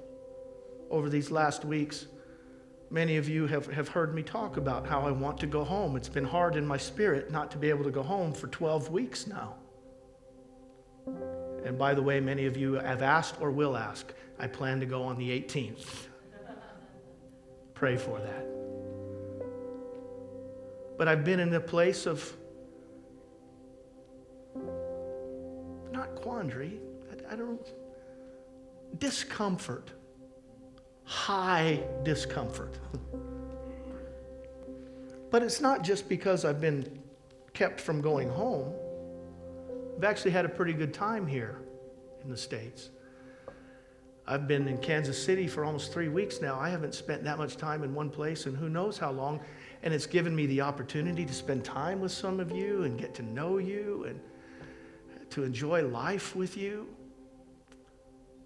over 0.92 1.10
these 1.10 1.32
last 1.32 1.64
weeks, 1.64 2.08
many 2.90 3.16
of 3.16 3.30
you 3.30 3.48
have, 3.48 3.68
have 3.68 3.88
heard 3.88 4.14
me 4.14 4.22
talk 4.22 4.58
about 4.58 4.86
how 4.86 5.00
I 5.00 5.12
want 5.12 5.38
to 5.38 5.48
go 5.48 5.64
home. 5.64 5.96
It's 5.96 6.10
been 6.10 6.26
hard 6.26 6.58
in 6.58 6.68
my 6.68 6.76
spirit 6.76 7.32
not 7.32 7.52
to 7.52 7.58
be 7.58 7.70
able 7.70 7.86
to 7.86 7.92
go 7.92 8.04
home 8.04 8.34
for 8.34 8.48
12 8.48 8.90
weeks 8.90 9.28
now. 9.28 9.56
And 11.66 11.80
by 11.80 11.96
the 11.96 12.02
way, 12.02 12.20
many 12.20 12.46
of 12.46 12.56
you 12.56 12.74
have 12.74 13.02
asked 13.02 13.42
or 13.42 13.50
will 13.50 13.76
ask. 13.76 14.14
I 14.38 14.46
plan 14.48 14.80
to 14.80 14.86
go 14.86 15.02
on 15.02 15.18
the 15.18 15.30
18th. 15.30 16.08
Pray 17.74 17.98
for 17.98 18.20
that. 18.20 18.46
But 20.98 21.08
I've 21.08 21.26
been 21.26 21.40
in 21.40 21.54
a 21.56 21.60
place 21.60 22.06
of 22.06 22.38
not 25.92 26.16
quandary, 26.16 26.80
I, 27.12 27.34
I 27.34 27.36
don't, 27.36 27.68
discomfort, 29.00 29.92
high 31.04 31.84
discomfort. 32.04 32.78
but 35.32 35.42
it's 35.42 35.60
not 35.60 35.84
just 35.84 36.08
because 36.08 36.46
I've 36.46 36.62
been 36.62 37.02
kept 37.54 37.82
from 37.82 38.02
going 38.02 38.30
home. 38.30 38.72
I've 39.98 40.04
actually 40.04 40.32
had 40.32 40.44
a 40.44 40.50
pretty 40.50 40.74
good 40.74 40.94
time 40.94 41.26
here 41.26 41.62
in 42.22 42.30
the 42.30 42.36
States. 42.36 42.90
I've 44.28 44.48
been 44.48 44.68
in 44.68 44.78
Kansas 44.80 45.24
City 45.24 45.48
for 45.48 45.64
almost 45.64 45.94
three 45.94 46.10
weeks 46.10 46.42
now. 46.42 46.60
I 46.60 46.70
haven't 46.70 46.96
spent 46.96 47.24
that 47.24 47.38
much 47.38 47.56
time 47.58 47.84
in 47.84 47.94
one 47.94 48.10
place 48.10 48.46
and 48.46 48.58
who 48.58 48.68
knows 48.68 48.98
how 48.98 49.12
long. 49.12 49.40
And 49.84 49.94
it's 49.94 50.08
given 50.08 50.36
me 50.36 50.48
the 50.48 50.62
opportunity 50.62 51.26
to 51.26 51.34
spend 51.34 51.64
time 51.64 52.02
with 52.02 52.12
some 52.12 52.40
of 52.40 52.52
you 52.52 52.84
and 52.84 53.00
get 53.00 53.14
to 53.16 53.22
know 53.22 53.58
you 53.58 54.06
and 54.10 54.20
to 55.30 55.44
enjoy 55.44 55.88
life 55.88 56.36
with 56.36 56.58
you. 56.58 56.88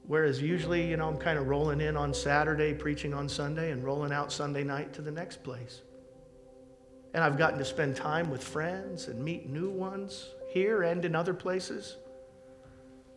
Whereas 0.05 0.41
usually, 0.41 0.87
you 0.87 0.97
know, 0.97 1.07
I'm 1.07 1.17
kind 1.17 1.39
of 1.39 1.47
rolling 1.47 1.81
in 1.81 1.95
on 1.95 2.13
Saturday, 2.13 2.73
preaching 2.73 3.13
on 3.13 3.29
Sunday, 3.29 3.71
and 3.71 3.83
rolling 3.83 4.11
out 4.11 4.31
Sunday 4.31 4.63
night 4.63 4.93
to 4.93 5.01
the 5.01 5.11
next 5.11 5.43
place. 5.43 5.81
And 7.13 7.23
I've 7.23 7.37
gotten 7.37 7.57
to 7.57 7.65
spend 7.65 7.95
time 7.95 8.29
with 8.29 8.43
friends 8.43 9.07
and 9.07 9.23
meet 9.23 9.49
new 9.49 9.69
ones 9.69 10.29
here 10.49 10.83
and 10.83 11.05
in 11.05 11.15
other 11.15 11.33
places. 11.33 11.97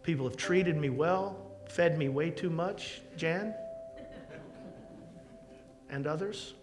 People 0.02 0.28
have 0.28 0.36
treated 0.36 0.76
me 0.76 0.90
well, 0.90 1.50
fed 1.66 1.96
me 1.98 2.08
way 2.08 2.30
too 2.30 2.50
much, 2.50 3.00
Jan, 3.16 3.54
and 5.88 6.06
others. 6.06 6.54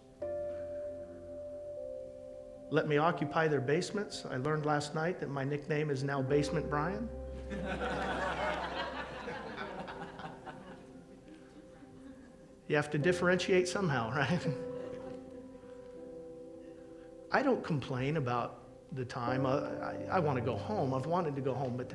Let 2.69 2.87
me 2.87 2.97
occupy 2.97 3.47
their 3.47 3.61
basements. 3.61 4.25
I 4.29 4.37
learned 4.37 4.67
last 4.67 4.93
night 4.93 5.19
that 5.21 5.29
my 5.29 5.43
nickname 5.43 5.89
is 5.89 6.03
now 6.03 6.21
Basement 6.21 6.69
Brian. 6.69 7.09
you 12.67 12.75
have 12.75 12.91
to 12.91 12.99
differentiate 12.99 13.67
somehow, 13.67 14.11
right? 14.15 14.47
I 17.31 17.41
don't 17.41 17.63
complain 17.63 18.17
about 18.17 18.58
the 18.93 19.05
time. 19.05 19.45
I, 19.45 19.51
I, 19.51 19.95
I 20.13 20.19
want 20.19 20.37
to 20.37 20.43
go 20.43 20.55
home. 20.55 20.93
I've 20.93 21.05
wanted 21.05 21.35
to 21.35 21.41
go 21.41 21.53
home, 21.53 21.77
but 21.77 21.93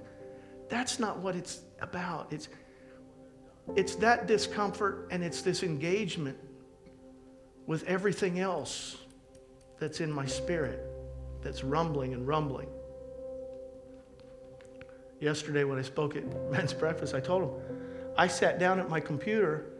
that's 0.68 0.98
not 0.98 1.18
what 1.18 1.34
it's 1.34 1.60
about. 1.80 2.32
It's, 2.32 2.48
it's 3.76 3.94
that 3.96 4.26
discomfort 4.26 5.08
and 5.10 5.22
it's 5.22 5.42
this 5.42 5.62
engagement 5.62 6.38
with 7.66 7.84
everything 7.84 8.38
else 8.40 8.96
that's 9.78 10.00
in 10.00 10.10
my 10.10 10.26
spirit 10.26 10.80
that's 11.42 11.64
rumbling 11.64 12.14
and 12.14 12.26
rumbling. 12.26 12.68
Yesterday, 15.20 15.64
when 15.64 15.78
I 15.78 15.82
spoke 15.82 16.16
at 16.16 16.24
men's 16.50 16.72
breakfast, 16.72 17.14
I 17.14 17.20
told 17.20 17.42
them 17.42 17.78
I 18.16 18.26
sat 18.26 18.58
down 18.58 18.78
at 18.78 18.88
my 18.88 19.00
computer 19.00 19.73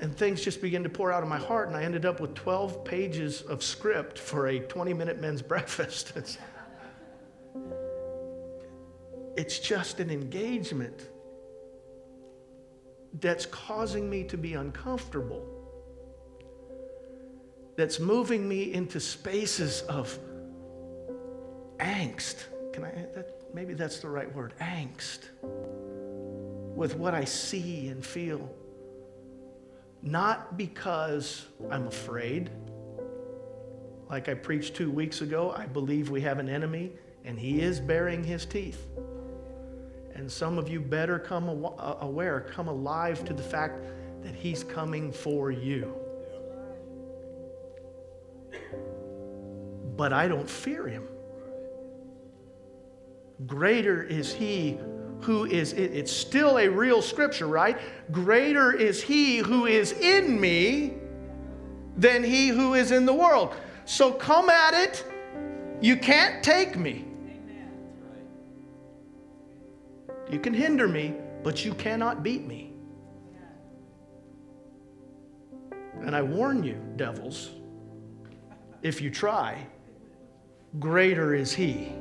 and 0.00 0.16
things 0.16 0.42
just 0.42 0.60
began 0.60 0.82
to 0.82 0.88
pour 0.88 1.12
out 1.12 1.22
of 1.22 1.28
my 1.28 1.38
heart, 1.38 1.68
and 1.68 1.76
I 1.76 1.84
ended 1.84 2.04
up 2.04 2.20
with 2.20 2.34
12 2.34 2.84
pages 2.84 3.42
of 3.42 3.62
script 3.62 4.18
for 4.18 4.48
a 4.48 4.58
20 4.58 4.94
minute 4.94 5.20
men's 5.20 5.42
breakfast. 5.52 6.12
It's, 9.36 9.58
just 9.58 10.00
an 10.00 10.10
engagement 10.10 11.08
that's 13.20 13.46
causing 13.46 14.08
me 14.08 14.24
to 14.24 14.36
be 14.36 14.54
uncomfortable, 14.54 15.46
that's 17.76 18.00
moving 18.00 18.48
me 18.48 18.72
into 18.72 19.00
spaces 19.00 19.82
of 19.82 20.18
angst. 21.78 22.44
Can 22.72 22.84
I, 22.84 22.90
that, 23.14 23.42
maybe 23.54 23.74
that's 23.74 24.00
the 24.00 24.08
right 24.08 24.32
word, 24.34 24.54
angst, 24.60 25.28
with 26.74 26.96
what 26.96 27.14
I 27.14 27.24
see 27.24 27.88
and 27.88 28.04
feel. 28.04 28.50
Not 30.02 30.56
because 30.56 31.46
I'm 31.70 31.86
afraid. 31.86 32.50
Like 34.10 34.28
I 34.28 34.34
preached 34.34 34.74
two 34.74 34.90
weeks 34.90 35.20
ago, 35.20 35.54
I 35.56 35.66
believe 35.66 36.10
we 36.10 36.20
have 36.22 36.38
an 36.38 36.48
enemy 36.48 36.92
and 37.24 37.38
he 37.38 37.60
is 37.60 37.80
baring 37.80 38.24
his 38.24 38.44
teeth. 38.44 38.86
And 40.14 40.30
some 40.30 40.58
of 40.58 40.68
you 40.68 40.80
better 40.80 41.18
come 41.18 41.48
uh, 41.48 41.96
aware, 42.00 42.40
come 42.40 42.68
alive 42.68 43.24
to 43.24 43.32
the 43.32 43.42
fact 43.42 43.82
that 44.22 44.34
He's 44.34 44.62
coming 44.62 45.12
for 45.12 45.50
you. 45.50 45.94
But 49.96 50.12
I 50.12 50.28
don't 50.28 50.48
fear 50.48 50.86
Him. 50.86 51.08
Greater 53.46 54.02
is 54.02 54.32
He 54.32 54.78
who 55.22 55.44
is, 55.44 55.72
it. 55.72 55.92
it's 55.92 56.12
still 56.12 56.58
a 56.58 56.68
real 56.68 57.00
scripture, 57.02 57.46
right? 57.46 57.78
Greater 58.10 58.72
is 58.72 59.02
He 59.02 59.38
who 59.38 59.66
is 59.66 59.92
in 59.92 60.40
me 60.40 60.94
than 61.96 62.22
He 62.24 62.48
who 62.48 62.74
is 62.74 62.90
in 62.90 63.06
the 63.06 63.12
world. 63.14 63.54
So 63.84 64.12
come 64.12 64.50
at 64.50 64.74
it. 64.74 65.04
You 65.80 65.96
can't 65.96 66.42
take 66.42 66.76
me. 66.76 67.04
You 70.30 70.38
can 70.38 70.54
hinder 70.54 70.88
me, 70.88 71.14
but 71.42 71.64
you 71.64 71.74
cannot 71.74 72.22
beat 72.22 72.46
me. 72.46 72.72
And 76.00 76.16
I 76.16 76.22
warn 76.22 76.62
you, 76.64 76.80
devils, 76.96 77.50
if 78.82 79.00
you 79.00 79.10
try, 79.10 79.66
greater 80.78 81.34
is 81.34 81.52
he 81.52 81.92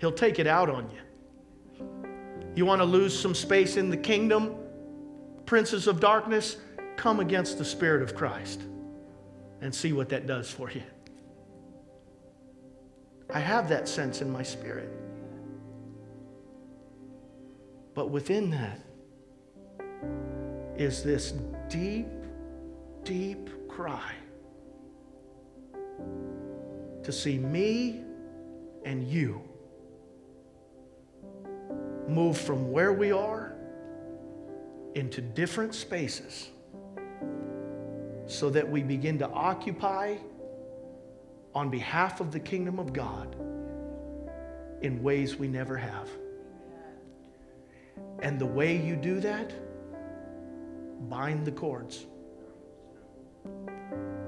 He'll 0.00 0.12
take 0.12 0.38
it 0.38 0.46
out 0.46 0.70
on 0.70 0.90
you. 0.90 1.86
You 2.54 2.66
want 2.66 2.80
to 2.80 2.84
lose 2.84 3.16
some 3.16 3.34
space 3.34 3.76
in 3.76 3.90
the 3.90 3.96
kingdom? 3.96 4.56
Princes 5.46 5.86
of 5.86 6.00
darkness, 6.00 6.56
come 6.96 7.20
against 7.20 7.58
the 7.58 7.64
Spirit 7.64 8.02
of 8.02 8.14
Christ 8.14 8.62
and 9.60 9.74
see 9.74 9.92
what 9.92 10.08
that 10.08 10.26
does 10.26 10.50
for 10.50 10.70
you. 10.70 10.82
I 13.32 13.38
have 13.38 13.68
that 13.68 13.88
sense 13.88 14.22
in 14.22 14.30
my 14.30 14.42
spirit. 14.42 14.90
But 17.94 18.10
within 18.10 18.50
that 18.50 18.80
is 20.76 21.02
this 21.02 21.32
deep, 21.68 22.08
deep 23.04 23.50
cry 23.68 24.12
to 27.02 27.12
see 27.12 27.38
me 27.38 28.02
and 28.84 29.06
you 29.06 29.49
move 32.10 32.36
from 32.36 32.72
where 32.72 32.92
we 32.92 33.12
are 33.12 33.54
into 34.94 35.20
different 35.20 35.74
spaces 35.74 36.50
so 38.26 38.50
that 38.50 38.68
we 38.68 38.82
begin 38.82 39.18
to 39.18 39.28
occupy 39.28 40.16
on 41.54 41.70
behalf 41.70 42.20
of 42.20 42.30
the 42.32 42.40
kingdom 42.40 42.78
of 42.78 42.92
God 42.92 43.34
in 44.82 45.02
ways 45.02 45.36
we 45.36 45.48
never 45.48 45.76
have. 45.76 46.08
And 48.20 48.38
the 48.38 48.46
way 48.46 48.76
you 48.76 48.96
do 48.96 49.20
that, 49.20 49.52
bind 51.08 51.44
the 51.44 51.52
cords. 51.52 52.06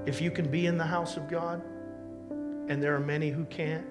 If 0.05 0.21
you 0.21 0.31
can 0.31 0.51
be 0.51 0.67
in 0.67 0.77
the 0.77 0.85
house 0.85 1.17
of 1.17 1.29
God, 1.29 1.63
and 2.69 2.83
there 2.83 2.95
are 2.95 3.01
many 3.01 3.31
who 3.31 3.45
can't, 3.45 3.87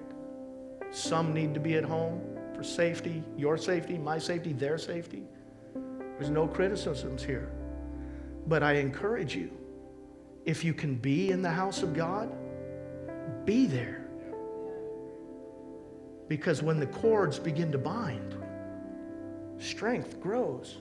some 0.90 1.32
need 1.32 1.54
to 1.54 1.60
be 1.60 1.76
at 1.76 1.84
home 1.84 2.31
for 2.62 2.68
safety, 2.68 3.24
your 3.36 3.58
safety, 3.58 3.98
my 3.98 4.18
safety, 4.18 4.52
their 4.52 4.78
safety. 4.78 5.24
There's 6.16 6.30
no 6.30 6.46
criticisms 6.46 7.22
here. 7.22 7.50
But 8.46 8.62
I 8.62 8.74
encourage 8.74 9.34
you, 9.34 9.50
if 10.44 10.62
you 10.62 10.72
can 10.72 10.94
be 10.94 11.30
in 11.30 11.42
the 11.42 11.50
house 11.50 11.82
of 11.82 11.92
God, 11.92 12.32
be 13.44 13.66
there. 13.66 14.06
Because 16.28 16.62
when 16.62 16.78
the 16.78 16.86
cords 16.86 17.40
begin 17.40 17.72
to 17.72 17.78
bind, 17.78 18.36
strength 19.58 20.20
grows 20.20 20.78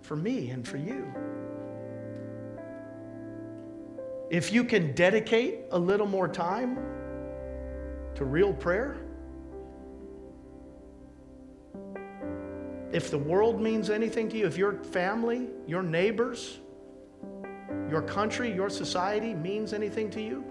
for 0.00 0.16
me 0.16 0.48
and 0.50 0.66
for 0.66 0.78
you. 0.78 1.12
If 4.30 4.52
you 4.52 4.64
can 4.64 4.94
dedicate 4.94 5.64
a 5.70 5.78
little 5.78 6.06
more 6.06 6.28
time 6.28 6.76
to 8.14 8.24
real 8.24 8.54
prayer, 8.54 8.96
if 12.92 13.10
the 13.10 13.18
world 13.18 13.60
means 13.60 13.88
anything 13.88 14.28
to 14.30 14.36
you, 14.36 14.46
if 14.46 14.56
your 14.56 14.82
family, 14.84 15.48
your 15.66 15.82
neighbors, 15.82 16.58
your 17.88 18.02
country, 18.02 18.52
your 18.52 18.68
society 18.68 19.34
means 19.34 19.72
anything 19.72 20.10
to 20.10 20.20
you, 20.20 20.44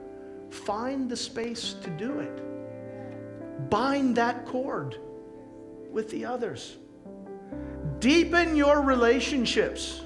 find 0.49 1.09
the 1.09 1.17
space 1.17 1.73
to 1.81 1.89
do 1.89 2.19
it. 2.19 3.69
Bind 3.69 4.15
that 4.15 4.45
cord 4.45 4.97
with 5.91 6.09
the 6.11 6.25
others. 6.25 6.77
Deepen 7.99 8.55
your 8.55 8.81
relationships. 8.81 10.01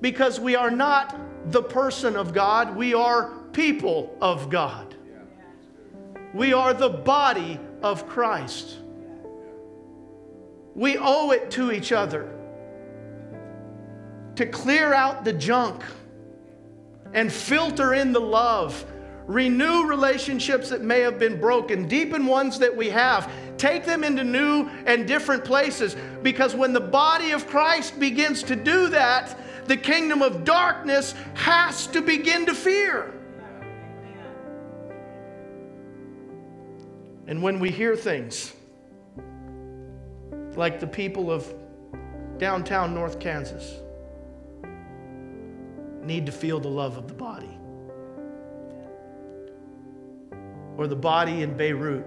Because 0.00 0.40
we 0.40 0.56
are 0.56 0.70
not 0.70 1.18
the 1.50 1.62
person 1.62 2.16
of 2.16 2.32
God, 2.32 2.76
we 2.76 2.94
are 2.94 3.32
people 3.52 4.16
of 4.20 4.50
God. 4.50 4.94
We 6.34 6.52
are 6.52 6.74
the 6.74 6.88
body 6.90 7.58
of 7.82 8.06
Christ. 8.06 8.78
We 10.76 10.98
owe 10.98 11.30
it 11.30 11.50
to 11.52 11.72
each 11.72 11.90
other 11.90 12.30
to 14.34 14.44
clear 14.44 14.92
out 14.92 15.24
the 15.24 15.32
junk 15.32 15.82
and 17.14 17.32
filter 17.32 17.94
in 17.94 18.12
the 18.12 18.20
love. 18.20 18.84
Renew 19.26 19.86
relationships 19.86 20.68
that 20.68 20.82
may 20.82 21.00
have 21.00 21.18
been 21.18 21.40
broken, 21.40 21.88
deepen 21.88 22.26
ones 22.26 22.58
that 22.58 22.76
we 22.76 22.90
have, 22.90 23.32
take 23.56 23.86
them 23.86 24.04
into 24.04 24.22
new 24.22 24.68
and 24.84 25.08
different 25.08 25.46
places. 25.46 25.96
Because 26.22 26.54
when 26.54 26.74
the 26.74 26.80
body 26.80 27.30
of 27.30 27.46
Christ 27.46 27.98
begins 27.98 28.42
to 28.44 28.54
do 28.54 28.90
that, 28.90 29.36
the 29.66 29.78
kingdom 29.78 30.20
of 30.20 30.44
darkness 30.44 31.14
has 31.32 31.86
to 31.88 32.02
begin 32.02 32.44
to 32.46 32.54
fear. 32.54 33.14
And 37.26 37.42
when 37.42 37.60
we 37.60 37.70
hear 37.70 37.96
things 37.96 38.52
like 40.56 40.80
the 40.80 40.86
people 40.86 41.30
of 41.30 41.52
downtown 42.38 42.94
North 42.94 43.20
Kansas 43.20 43.74
need 46.02 46.26
to 46.26 46.32
feel 46.32 46.58
the 46.60 46.68
love 46.68 46.96
of 46.96 47.08
the 47.08 47.14
body, 47.14 47.58
or 50.76 50.86
the 50.86 50.96
body 50.96 51.42
in 51.42 51.56
Beirut 51.56 52.06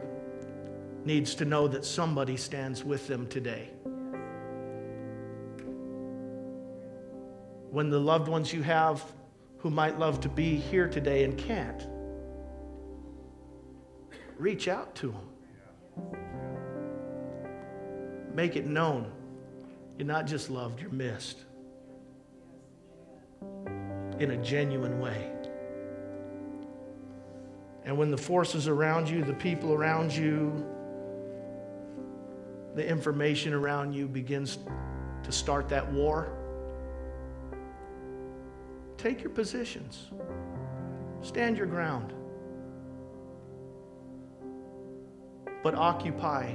needs 1.05 1.35
to 1.35 1.45
know 1.45 1.67
that 1.67 1.85
somebody 1.85 2.37
stands 2.37 2.83
with 2.83 3.07
them 3.07 3.27
today. 3.27 3.69
When 7.71 7.89
the 7.89 7.99
loved 7.99 8.27
ones 8.27 8.51
you 8.53 8.63
have 8.63 9.03
who 9.57 9.69
might 9.69 9.99
love 9.99 10.21
to 10.21 10.29
be 10.29 10.55
here 10.55 10.87
today 10.87 11.23
and 11.23 11.37
can't, 11.37 11.87
reach 14.37 14.67
out 14.67 14.95
to 14.95 15.11
them. 15.11 16.28
Make 18.33 18.55
it 18.55 18.65
known. 18.65 19.11
You're 19.97 20.07
not 20.07 20.27
just 20.27 20.49
loved, 20.49 20.81
you're 20.81 20.91
missed. 20.91 21.43
In 24.19 24.31
a 24.31 24.37
genuine 24.37 24.99
way. 24.99 25.31
And 27.85 27.97
when 27.97 28.11
the 28.11 28.17
forces 28.17 28.67
around 28.67 29.09
you, 29.09 29.23
the 29.23 29.33
people 29.33 29.73
around 29.73 30.15
you, 30.15 30.65
the 32.75 32.87
information 32.87 33.53
around 33.53 33.93
you 33.93 34.07
begins 34.07 34.59
to 35.23 35.31
start 35.31 35.67
that 35.69 35.91
war, 35.91 36.31
take 38.97 39.21
your 39.21 39.31
positions, 39.31 40.11
stand 41.21 41.57
your 41.57 41.67
ground, 41.67 42.13
but 45.63 45.73
occupy 45.75 46.53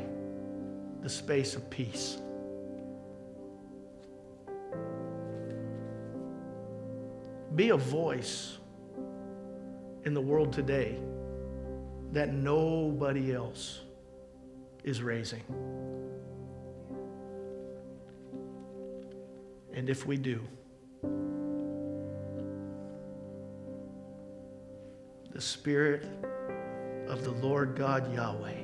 the 1.04 1.10
space 1.10 1.54
of 1.54 1.68
peace. 1.68 2.16
Be 7.54 7.68
a 7.68 7.76
voice 7.76 8.56
in 10.04 10.14
the 10.14 10.20
world 10.20 10.50
today 10.50 10.98
that 12.12 12.32
nobody 12.32 13.34
else 13.34 13.82
is 14.82 15.02
raising. 15.02 15.42
And 19.74 19.90
if 19.90 20.06
we 20.06 20.16
do, 20.16 20.40
the 25.32 25.40
Spirit 25.40 26.08
of 27.08 27.24
the 27.24 27.32
Lord 27.32 27.76
God 27.76 28.14
Yahweh 28.14 28.63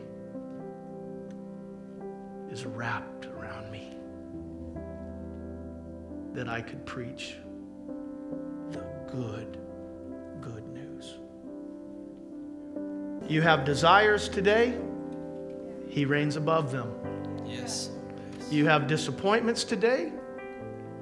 is 2.50 2.66
wrapped 2.66 3.26
around 3.26 3.70
me 3.70 3.94
that 6.32 6.48
I 6.48 6.60
could 6.60 6.84
preach 6.84 7.36
the 8.70 8.84
good, 9.10 9.58
good 10.40 10.66
news. 10.68 11.14
You 13.28 13.42
have 13.42 13.64
desires 13.64 14.28
today, 14.28 14.76
He 15.88 16.04
reigns 16.04 16.36
above 16.36 16.72
them. 16.72 16.92
Yes. 17.46 17.90
You 18.50 18.66
have 18.66 18.86
disappointments 18.86 19.64
today, 19.64 20.12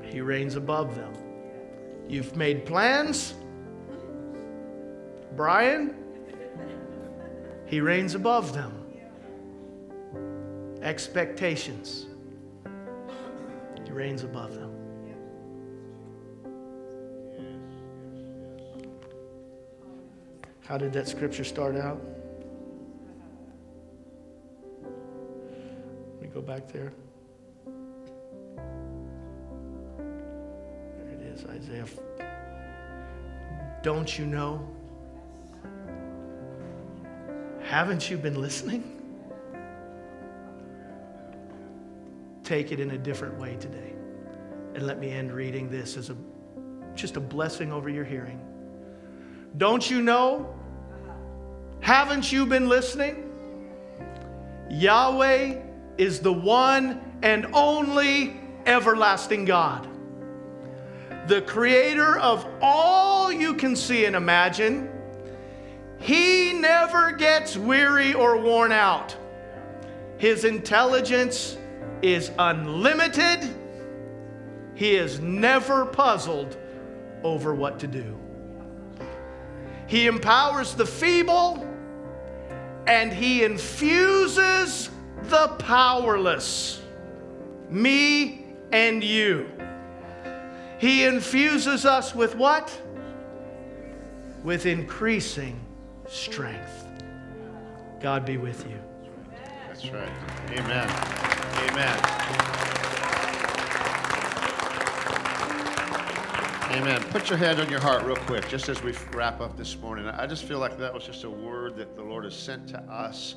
He 0.02 0.20
reigns 0.20 0.56
above 0.56 0.94
them. 0.94 1.12
You've 2.08 2.36
made 2.36 2.66
plans, 2.66 3.34
Brian, 5.36 5.94
He 7.66 7.80
reigns 7.80 8.14
above 8.14 8.52
them. 8.52 8.77
Expectations, 10.82 12.06
He 13.84 13.90
reigns 13.92 14.22
above 14.22 14.54
them. 14.54 14.78
How 20.68 20.76
did 20.76 20.92
that 20.92 21.08
scripture 21.08 21.44
start 21.44 21.76
out? 21.76 21.98
Let 26.12 26.22
me 26.22 26.28
go 26.28 26.42
back 26.42 26.70
there. 26.70 26.92
There 30.98 31.08
it 31.08 31.22
is, 31.22 31.46
Isaiah. 31.46 31.86
Don't 33.82 34.18
you 34.18 34.26
know? 34.26 34.68
Haven't 37.62 38.10
you 38.10 38.18
been 38.18 38.38
listening? 38.38 38.97
Take 42.48 42.72
it 42.72 42.80
in 42.80 42.92
a 42.92 42.98
different 42.98 43.38
way 43.38 43.56
today. 43.56 43.92
And 44.74 44.86
let 44.86 44.98
me 44.98 45.10
end 45.10 45.32
reading 45.32 45.68
this 45.68 45.98
as 45.98 46.08
a 46.08 46.16
just 46.94 47.16
a 47.16 47.20
blessing 47.20 47.70
over 47.70 47.90
your 47.90 48.04
hearing. 48.04 48.40
Don't 49.58 49.88
you 49.88 50.00
know? 50.00 50.54
Haven't 51.80 52.32
you 52.32 52.46
been 52.46 52.68
listening? 52.68 53.30
Yahweh 54.70 55.60
is 55.98 56.20
the 56.20 56.32
one 56.32 57.18
and 57.22 57.46
only 57.52 58.40
everlasting 58.64 59.44
God, 59.44 59.86
the 61.26 61.42
creator 61.42 62.18
of 62.18 62.46
all 62.62 63.30
you 63.30 63.54
can 63.54 63.76
see 63.76 64.06
and 64.06 64.16
imagine. 64.16 64.88
He 66.00 66.54
never 66.54 67.12
gets 67.12 67.58
weary 67.58 68.14
or 68.14 68.38
worn 68.38 68.72
out. 68.72 69.16
His 70.16 70.44
intelligence 70.44 71.58
is 72.02 72.30
unlimited. 72.38 73.40
He 74.74 74.94
is 74.94 75.20
never 75.20 75.86
puzzled 75.86 76.56
over 77.22 77.54
what 77.54 77.78
to 77.80 77.86
do. 77.86 78.18
He 79.86 80.06
empowers 80.06 80.74
the 80.74 80.86
feeble 80.86 81.66
and 82.86 83.12
he 83.12 83.44
infuses 83.44 84.90
the 85.24 85.48
powerless, 85.58 86.80
me 87.68 88.46
and 88.72 89.02
you. 89.02 89.50
He 90.78 91.04
infuses 91.04 91.84
us 91.84 92.14
with 92.14 92.36
what? 92.36 92.70
With 94.44 94.64
increasing 94.66 95.60
strength. 96.06 96.86
God 98.00 98.24
be 98.24 98.36
with 98.36 98.64
you. 98.68 98.87
That's 99.80 99.92
right. 99.92 100.08
Amen. 100.58 100.90
Amen. 101.70 101.98
Amen. 106.72 107.00
Put 107.12 107.28
your 107.28 107.38
hand 107.38 107.60
on 107.60 107.70
your 107.70 107.78
heart 107.78 108.02
real 108.02 108.16
quick, 108.16 108.48
just 108.48 108.68
as 108.68 108.82
we 108.82 108.92
wrap 109.12 109.40
up 109.40 109.56
this 109.56 109.78
morning. 109.78 110.08
I 110.08 110.26
just 110.26 110.42
feel 110.46 110.58
like 110.58 110.78
that 110.78 110.92
was 110.92 111.04
just 111.04 111.22
a 111.22 111.30
word 111.30 111.76
that 111.76 111.94
the 111.94 112.02
Lord 112.02 112.24
has 112.24 112.34
sent 112.34 112.66
to 112.70 112.80
us. 112.92 113.36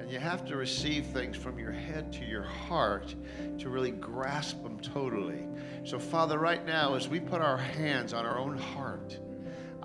And 0.00 0.10
you 0.10 0.18
have 0.18 0.46
to 0.46 0.56
receive 0.56 1.04
things 1.04 1.36
from 1.36 1.58
your 1.58 1.72
head 1.72 2.10
to 2.14 2.24
your 2.24 2.44
heart 2.44 3.14
to 3.58 3.68
really 3.68 3.90
grasp 3.90 4.62
them 4.62 4.80
totally. 4.80 5.46
So, 5.84 5.98
Father, 5.98 6.38
right 6.38 6.64
now, 6.64 6.94
as 6.94 7.08
we 7.08 7.20
put 7.20 7.42
our 7.42 7.58
hands 7.58 8.14
on 8.14 8.24
our 8.24 8.38
own 8.38 8.56
heart, 8.56 9.18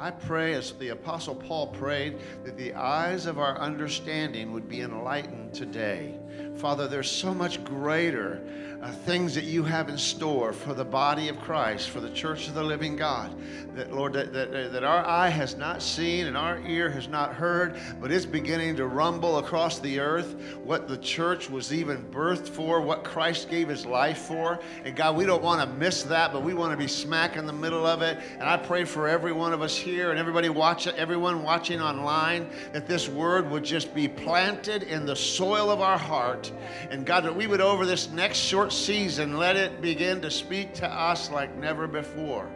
I 0.02 0.12
pray, 0.12 0.54
as 0.54 0.72
the 0.72 0.90
Apostle 0.90 1.36
Paul 1.36 1.68
prayed, 1.68 2.20
that 2.46 2.56
the 2.56 2.74
eyes 2.74 3.26
of 3.26 3.38
our 3.38 3.60
understanding 3.60 4.54
would 4.54 4.70
be 4.70 4.80
enlightened 4.80 5.54
today. 5.54 6.18
Father, 6.60 6.90
there's 6.90 7.10
so 7.10 7.34
much 7.34 7.64
greater 7.64 8.42
uh, 8.82 8.92
things 8.92 9.36
that 9.36 9.44
you 9.44 9.64
have 9.64 9.90
in 9.90 9.98
store 9.98 10.54
for 10.54 10.74
the 10.74 10.86
body 10.86 11.28
of 11.28 11.40
Christ, 11.40 11.90
for 11.90 12.00
the 12.00 12.10
church 12.10 12.48
of 12.48 12.54
the 12.54 12.64
living 12.64 12.96
God. 12.96 13.34
That, 13.76 13.94
Lord, 13.94 14.14
that, 14.14 14.32
that, 14.34 14.72
that 14.72 14.84
our 14.84 15.06
eye 15.06 15.30
has 15.30 15.56
not 15.56 15.82
seen 15.82 16.28
and 16.28 16.38
our 16.38 16.60
ear 16.62 16.90
has 16.90 17.08
not 17.08 17.34
heard, 17.34 17.78
but 18.00 18.12
it's 18.12 18.26
beginning 18.26 18.78
to 18.78 18.88
rumble 18.88 19.38
across 19.40 19.80
the 19.80 20.00
earth 20.00 20.36
what 20.64 20.88
the 20.88 20.98
church 20.98 21.50
was 21.50 21.74
even 21.74 22.04
birthed 22.12 22.48
for, 22.48 22.80
what 22.82 23.04
Christ 23.04 23.50
gave 23.50 23.68
his 23.68 23.86
life 23.86 24.20
for. 24.20 24.60
And 24.86 24.96
God, 24.96 25.18
we 25.18 25.26
don't 25.26 25.44
want 25.44 25.62
to 25.62 25.78
miss 25.78 26.04
that, 26.04 26.32
but 26.32 26.44
we 26.44 26.54
want 26.54 26.72
to 26.72 26.78
be 26.78 26.88
smack 26.88 27.36
in 27.36 27.46
the 27.46 27.54
middle 27.54 27.86
of 27.86 28.02
it. 28.02 28.18
And 28.34 28.44
I 28.44 28.58
pray 28.58 28.86
for 28.86 29.08
every 29.08 29.34
one 29.34 29.54
of 29.54 29.62
us 29.62 29.76
here 29.78 30.12
and 30.12 30.20
everybody 30.20 30.50
watching, 30.50 30.96
everyone 30.96 31.44
watching 31.44 31.82
online, 31.82 32.50
that 32.72 32.88
this 32.88 33.10
word 33.10 33.50
would 33.50 33.64
just 33.64 33.94
be 33.94 34.08
planted 34.08 34.84
in 34.84 35.06
the 35.06 35.16
soil 35.16 35.70
of 35.70 35.82
our 35.82 35.98
heart. 35.98 36.49
And 36.90 37.06
God, 37.06 37.26
that 37.26 37.36
we 37.36 37.48
would 37.48 37.62
over 37.62 37.86
this 37.86 38.10
next 38.10 38.38
short 38.38 38.72
season, 38.72 39.38
let 39.38 39.56
it 39.56 39.82
begin 39.82 40.22
to 40.22 40.32
speak 40.32 40.74
to 40.76 40.88
us 40.88 41.30
like 41.32 41.56
never 41.58 41.88
before. 41.88 42.50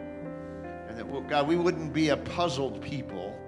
And 0.88 0.98
that, 0.98 1.28
God, 1.28 1.48
we 1.48 1.56
wouldn't 1.56 1.92
be 1.92 2.10
a 2.10 2.16
puzzled 2.16 2.80
people, 2.80 3.38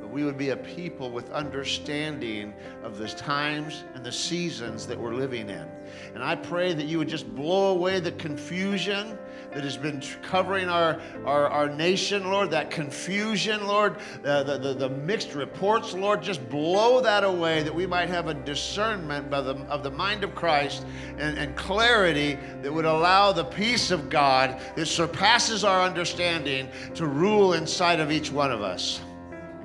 but 0.00 0.10
we 0.10 0.24
would 0.24 0.38
be 0.38 0.50
a 0.50 0.56
people 0.56 1.10
with 1.10 1.30
understanding 1.30 2.54
of 2.82 2.98
the 2.98 3.08
times 3.08 3.84
and 3.94 4.04
the 4.04 4.12
seasons 4.12 4.86
that 4.86 4.98
we're 4.98 5.14
living 5.14 5.48
in. 5.48 5.68
And 6.14 6.22
I 6.22 6.34
pray 6.34 6.74
that 6.74 6.86
you 6.86 6.98
would 6.98 7.08
just 7.08 7.32
blow 7.34 7.70
away 7.70 8.00
the 8.00 8.12
confusion 8.12 9.18
that 9.54 9.64
has 9.64 9.76
been 9.76 10.02
covering 10.22 10.68
our, 10.68 11.00
our, 11.24 11.48
our 11.48 11.68
nation, 11.68 12.30
Lord, 12.30 12.50
that 12.50 12.70
confusion, 12.70 13.66
Lord, 13.66 13.96
the, 14.22 14.58
the, 14.58 14.74
the, 14.74 14.88
mixed 14.88 15.34
reports, 15.34 15.94
Lord, 15.94 16.22
just 16.22 16.48
blow 16.48 17.00
that 17.00 17.24
away 17.24 17.62
that 17.62 17.74
we 17.74 17.86
might 17.86 18.08
have 18.08 18.28
a 18.28 18.34
discernment 18.34 19.30
by 19.30 19.40
the, 19.40 19.54
of 19.66 19.82
the 19.82 19.90
mind 19.90 20.24
of 20.24 20.34
Christ 20.34 20.86
and, 21.18 21.38
and 21.38 21.56
clarity 21.56 22.38
that 22.62 22.72
would 22.72 22.84
allow 22.84 23.32
the 23.32 23.44
peace 23.44 23.90
of 23.90 24.08
God 24.08 24.60
that 24.76 24.86
surpasses 24.86 25.64
our 25.64 25.82
understanding 25.82 26.68
to 26.94 27.06
rule 27.06 27.54
inside 27.54 28.00
of 28.00 28.10
each 28.10 28.30
one 28.30 28.52
of 28.52 28.62
us. 28.62 29.00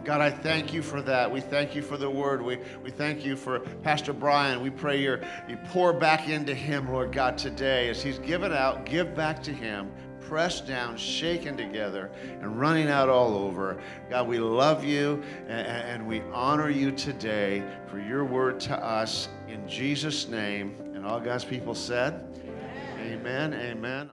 God, 0.08 0.22
I 0.22 0.30
thank 0.30 0.74
you 0.74 0.82
for 0.82 1.02
that. 1.02 1.30
We 1.30 1.42
thank 1.42 1.76
you 1.76 1.82
for 1.82 1.98
the 1.98 2.10
word. 2.10 2.42
We, 2.42 2.60
we 2.82 2.92
thank 2.92 3.26
you 3.26 3.36
for 3.36 3.60
Pastor 3.60 4.14
Brian. 4.14 4.62
We 4.62 4.70
pray 4.70 5.02
you 5.02 5.20
you 5.50 5.58
pour 5.66 5.92
back 5.92 6.30
into 6.30 6.56
him, 6.56 6.90
Lord 6.90 7.12
God, 7.12 7.38
today. 7.38 7.90
As 7.90 8.02
he's 8.02 8.18
given 8.20 8.54
out, 8.54 8.86
give 8.86 9.14
back 9.14 9.44
to 9.44 9.52
him, 9.52 9.92
pressed 10.22 10.66
down, 10.66 10.96
shaken 10.96 11.58
together, 11.58 12.10
and 12.40 12.58
running 12.58 12.88
out 12.88 13.10
all 13.10 13.36
over. 13.36 13.82
God, 14.10 14.30
we 14.30 14.40
love 14.40 14.86
you 14.86 15.22
and, 15.50 15.68
and 15.68 16.08
we 16.08 16.22
honor 16.32 16.70
you 16.70 16.94
today 16.94 17.62
for 17.90 18.00
your 18.00 18.24
word 18.24 18.62
to 18.62 18.82
us 18.82 19.28
in 19.50 19.68
Jesus' 19.68 20.30
name. 20.30 20.74
And 20.96 21.06
all 21.06 21.20
God's 21.20 21.44
people 21.44 21.76
said, 21.76 22.26
Amen. 22.98 23.52
Amen. 23.52 23.54
amen. 23.54 24.06